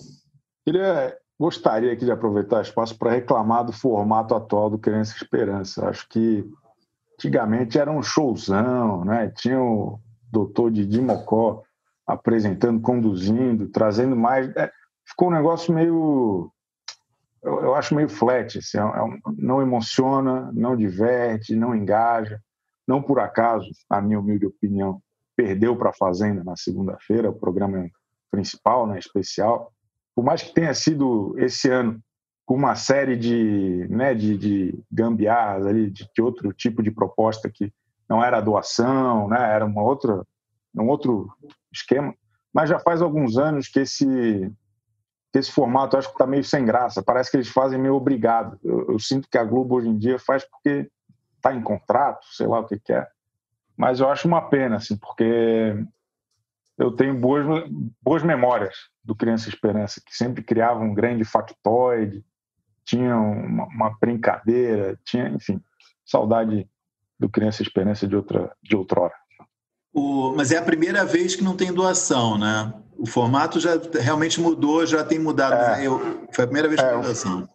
[0.62, 5.88] Queria, gostaria aqui de aproveitar o espaço para reclamar do formato atual do Criança Esperança.
[5.88, 6.44] Acho que
[7.14, 9.32] antigamente era um showzão, né?
[9.36, 9.98] Tinha o
[10.30, 11.62] doutor Didi Mocó
[12.06, 14.54] apresentando, conduzindo, trazendo mais.
[14.56, 14.70] É,
[15.06, 16.50] ficou um negócio meio.
[17.42, 18.58] Eu, acho meio flat.
[18.58, 22.40] Assim, é, é, não emociona, não diverte, não engaja.
[22.86, 25.00] Não por acaso, a minha humilde opinião,
[25.34, 27.88] perdeu para a Fazenda na segunda-feira, o programa
[28.30, 29.72] principal, né, especial.
[30.14, 32.00] Por mais que tenha sido esse ano
[32.46, 37.50] com uma série de, né, de, de gambiarras ali, de, de outro tipo de proposta
[37.50, 37.72] que
[38.08, 40.22] não era doação, né, era uma outra,
[40.76, 41.28] um outro
[41.72, 42.14] esquema.
[42.52, 44.06] Mas já faz alguns anos que esse,
[45.32, 47.02] que esse formato acho que está meio sem graça.
[47.02, 48.58] Parece que eles fazem meio obrigado.
[48.62, 50.88] Eu, eu, sinto que a Globo hoje em dia faz porque
[51.36, 53.06] está em contrato, sei lá o que, que é.
[53.76, 55.74] Mas eu acho uma pena, assim, porque
[56.78, 57.46] eu tenho boas,
[58.02, 62.24] boas memórias do Criança Esperança, que sempre criava um grande factoide,
[62.84, 65.60] tinha uma, uma brincadeira, tinha, enfim,
[66.04, 66.68] saudade
[67.18, 69.14] do Criança Esperança de outra de outrora.
[69.92, 72.74] O, mas é a primeira vez que não tem doação, né?
[72.96, 75.54] O formato já realmente mudou, já tem mudado.
[75.54, 77.48] É, eu, foi a primeira vez que é, tem doação.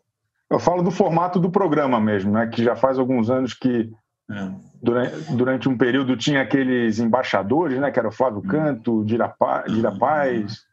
[0.50, 2.48] Eu falo do formato do programa mesmo, né?
[2.48, 3.92] Que já faz alguns anos que
[4.32, 4.69] é.
[4.82, 7.92] Durante, durante, um período tinha aqueles embaixadores, né?
[7.92, 8.48] Que era o Flávio hum.
[8.48, 10.66] Canto, Dira, Paz,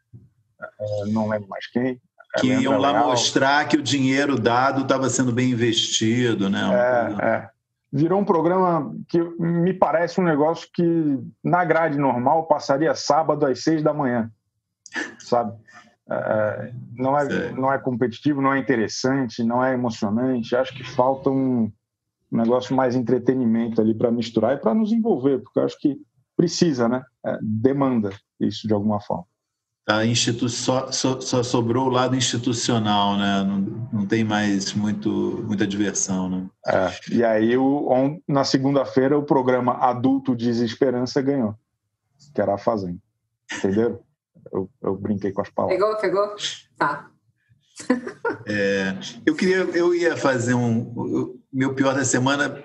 [0.59, 1.99] é, não lembro mais quem.
[2.39, 3.07] Que iam lá Leal.
[3.07, 6.61] mostrar que o dinheiro dado estava sendo bem investido, né?
[7.19, 7.49] É, é
[7.91, 13.63] virou um programa que me parece um negócio que na grade normal passaria sábado às
[13.63, 14.29] seis da manhã,
[15.19, 15.57] sabe?
[16.09, 20.55] É, não, é, não é competitivo, não é interessante, não é emocionante.
[20.55, 21.71] Acho que falta um,
[22.31, 25.97] um negócio mais entretenimento ali para misturar e para nos envolver, porque eu acho que
[26.35, 27.03] precisa, né?
[27.25, 29.25] É, demanda isso de alguma forma
[29.87, 33.41] a institu só, só, só, sobrou o lado institucional, né?
[33.43, 33.59] Não,
[33.93, 35.09] não tem mais muito,
[35.47, 36.45] muita diversão, né?
[36.67, 41.55] É, e aí, o, on, na segunda-feira, o programa Adulto Desesperança ganhou,
[42.35, 42.99] que era a Fazenda.
[43.57, 44.03] Entendeu?
[44.51, 45.79] Eu, eu brinquei com as palavras.
[45.79, 46.35] Pegou, pegou?
[46.77, 47.09] Tá.
[48.45, 48.93] É,
[49.25, 51.39] eu queria, eu ia fazer um.
[51.57, 52.63] Meu pior da semana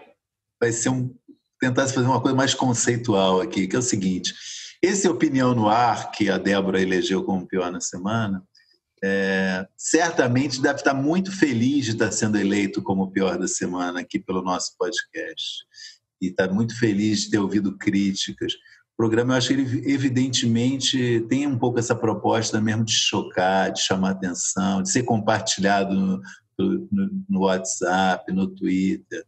[0.61, 1.15] vai ser um.
[1.59, 4.35] Tentar fazer uma coisa mais conceitual aqui, que é o seguinte
[4.83, 8.43] esse Opinião no Ar, que a Débora elegeu como pior na semana,
[9.03, 14.19] é, certamente deve estar muito feliz de estar sendo eleito como pior da semana aqui
[14.19, 15.65] pelo nosso podcast.
[16.21, 18.55] E está muito feliz de ter ouvido críticas.
[18.55, 23.73] O programa, eu acho que ele, evidentemente, tem um pouco essa proposta mesmo de chocar,
[23.73, 26.21] de chamar atenção, de ser compartilhado
[26.59, 29.25] no, WhatsApp, no Twitter.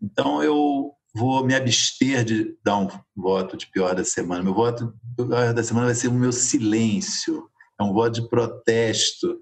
[0.00, 4.42] Então, eu vou me abster de dar um voto de pior da semana.
[4.42, 7.48] Meu voto de pior da semana vai ser o meu silêncio.
[7.78, 9.38] É um voto de protesto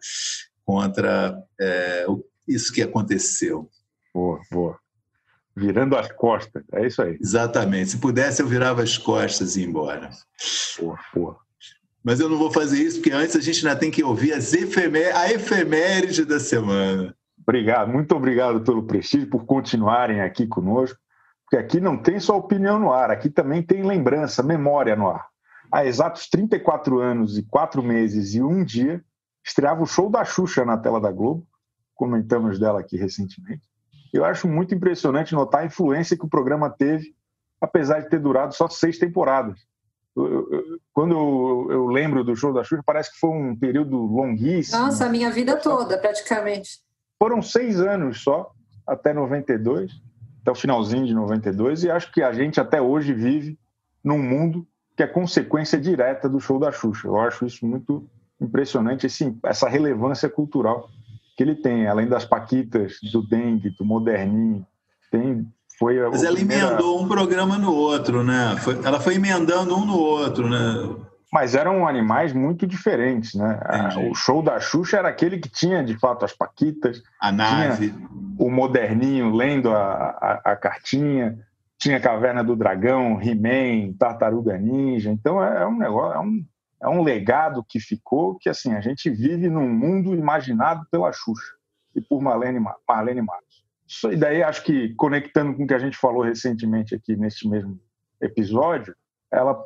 [0.64, 2.06] contra é,
[2.46, 3.70] isso que aconteceu.
[4.14, 4.78] Boa, boa.
[5.56, 7.18] Virando as costas, é isso aí.
[7.20, 7.90] Exatamente.
[7.90, 10.10] Se pudesse, eu virava as costas e ia embora.
[10.78, 11.49] Boa, boa.
[12.02, 14.52] Mas eu não vou fazer isso, porque antes a gente ainda tem que ouvir as
[14.54, 17.14] efemé a efeméride da semana.
[17.42, 20.98] Obrigado, muito obrigado pelo prestígio, por continuarem aqui conosco.
[21.44, 25.26] Porque aqui não tem só opinião no ar, aqui também tem lembrança, memória no ar.
[25.70, 29.04] Há exatos 34 anos e 4 meses e um dia,
[29.44, 31.46] estreava o show da Xuxa na tela da Globo.
[31.94, 33.62] Comentamos dela aqui recentemente.
[34.12, 37.14] Eu acho muito impressionante notar a influência que o programa teve,
[37.60, 39.58] apesar de ter durado só seis temporadas.
[40.92, 44.78] Quando eu, eu, lembro do show da Xuxa, parece que foi um período longuíssimo.
[44.78, 46.80] Nossa, a minha vida toda, praticamente.
[47.18, 48.50] Foram seis anos só,
[48.86, 49.92] até 92
[50.40, 53.58] até o finalzinho de 92, e acho que a gente até hoje vive
[54.02, 54.66] num mundo
[54.96, 57.06] que é consequência direta do show da Xuxa.
[57.06, 58.08] Eu acho isso muito
[58.40, 60.88] impressionante, esse, essa relevância cultural
[61.36, 64.66] que ele tem, além das paquitas, do dengue, do moderninho,
[65.10, 65.46] tem
[65.80, 66.66] foi Mas ela primeira...
[66.66, 68.54] emendou um programa no outro, né?
[68.60, 70.94] Foi, ela foi emendando um no outro, né?
[71.32, 73.58] Mas eram animais muito diferentes, né?
[74.10, 77.02] O show da Xuxa era aquele que tinha, de fato, as paquitas.
[77.18, 77.94] A nave.
[78.38, 81.38] O moderninho lendo a, a, a cartinha.
[81.78, 85.10] Tinha Caverna do Dragão, He-Man, Tartaruga Ninja.
[85.10, 86.44] Então é, é um negócio, é um,
[86.82, 91.54] é um legado que ficou que, assim, a gente vive num mundo imaginado pela Xuxa
[91.96, 93.49] e por Marlene, Marlene Matos.
[94.10, 97.80] E daí, acho que, conectando com o que a gente falou recentemente aqui neste mesmo
[98.20, 98.94] episódio,
[99.32, 99.60] ela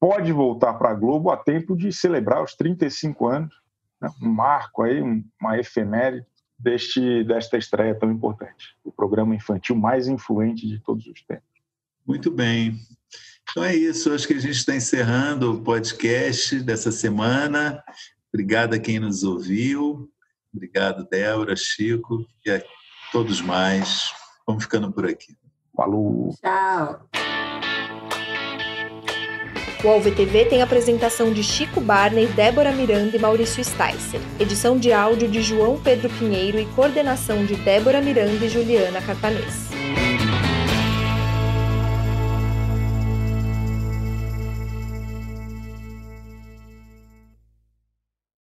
[0.00, 3.54] pode voltar para a Globo a tempo de celebrar os 35 anos,
[4.00, 4.10] né?
[4.20, 5.00] um marco aí,
[5.40, 6.26] uma efeméride
[6.58, 8.76] deste, desta estreia tão importante.
[8.84, 11.44] O programa infantil mais influente de todos os tempos.
[12.06, 12.78] Muito bem.
[13.50, 14.12] Então é isso.
[14.12, 17.82] Acho que a gente está encerrando o podcast dessa semana.
[18.32, 20.10] Obrigado a quem nos ouviu.
[20.52, 22.62] Obrigado, Débora, Chico e a
[23.16, 24.12] todos mais.
[24.46, 25.34] Vamos ficando por aqui.
[25.74, 26.34] Falou.
[26.38, 27.00] Tchau.
[29.82, 34.20] O AlvTV tem apresentação de Chico Barney, Débora Miranda e Maurício Sticer.
[34.38, 39.75] Edição de áudio de João Pedro Pinheiro e coordenação de Débora Miranda e Juliana Carpanês.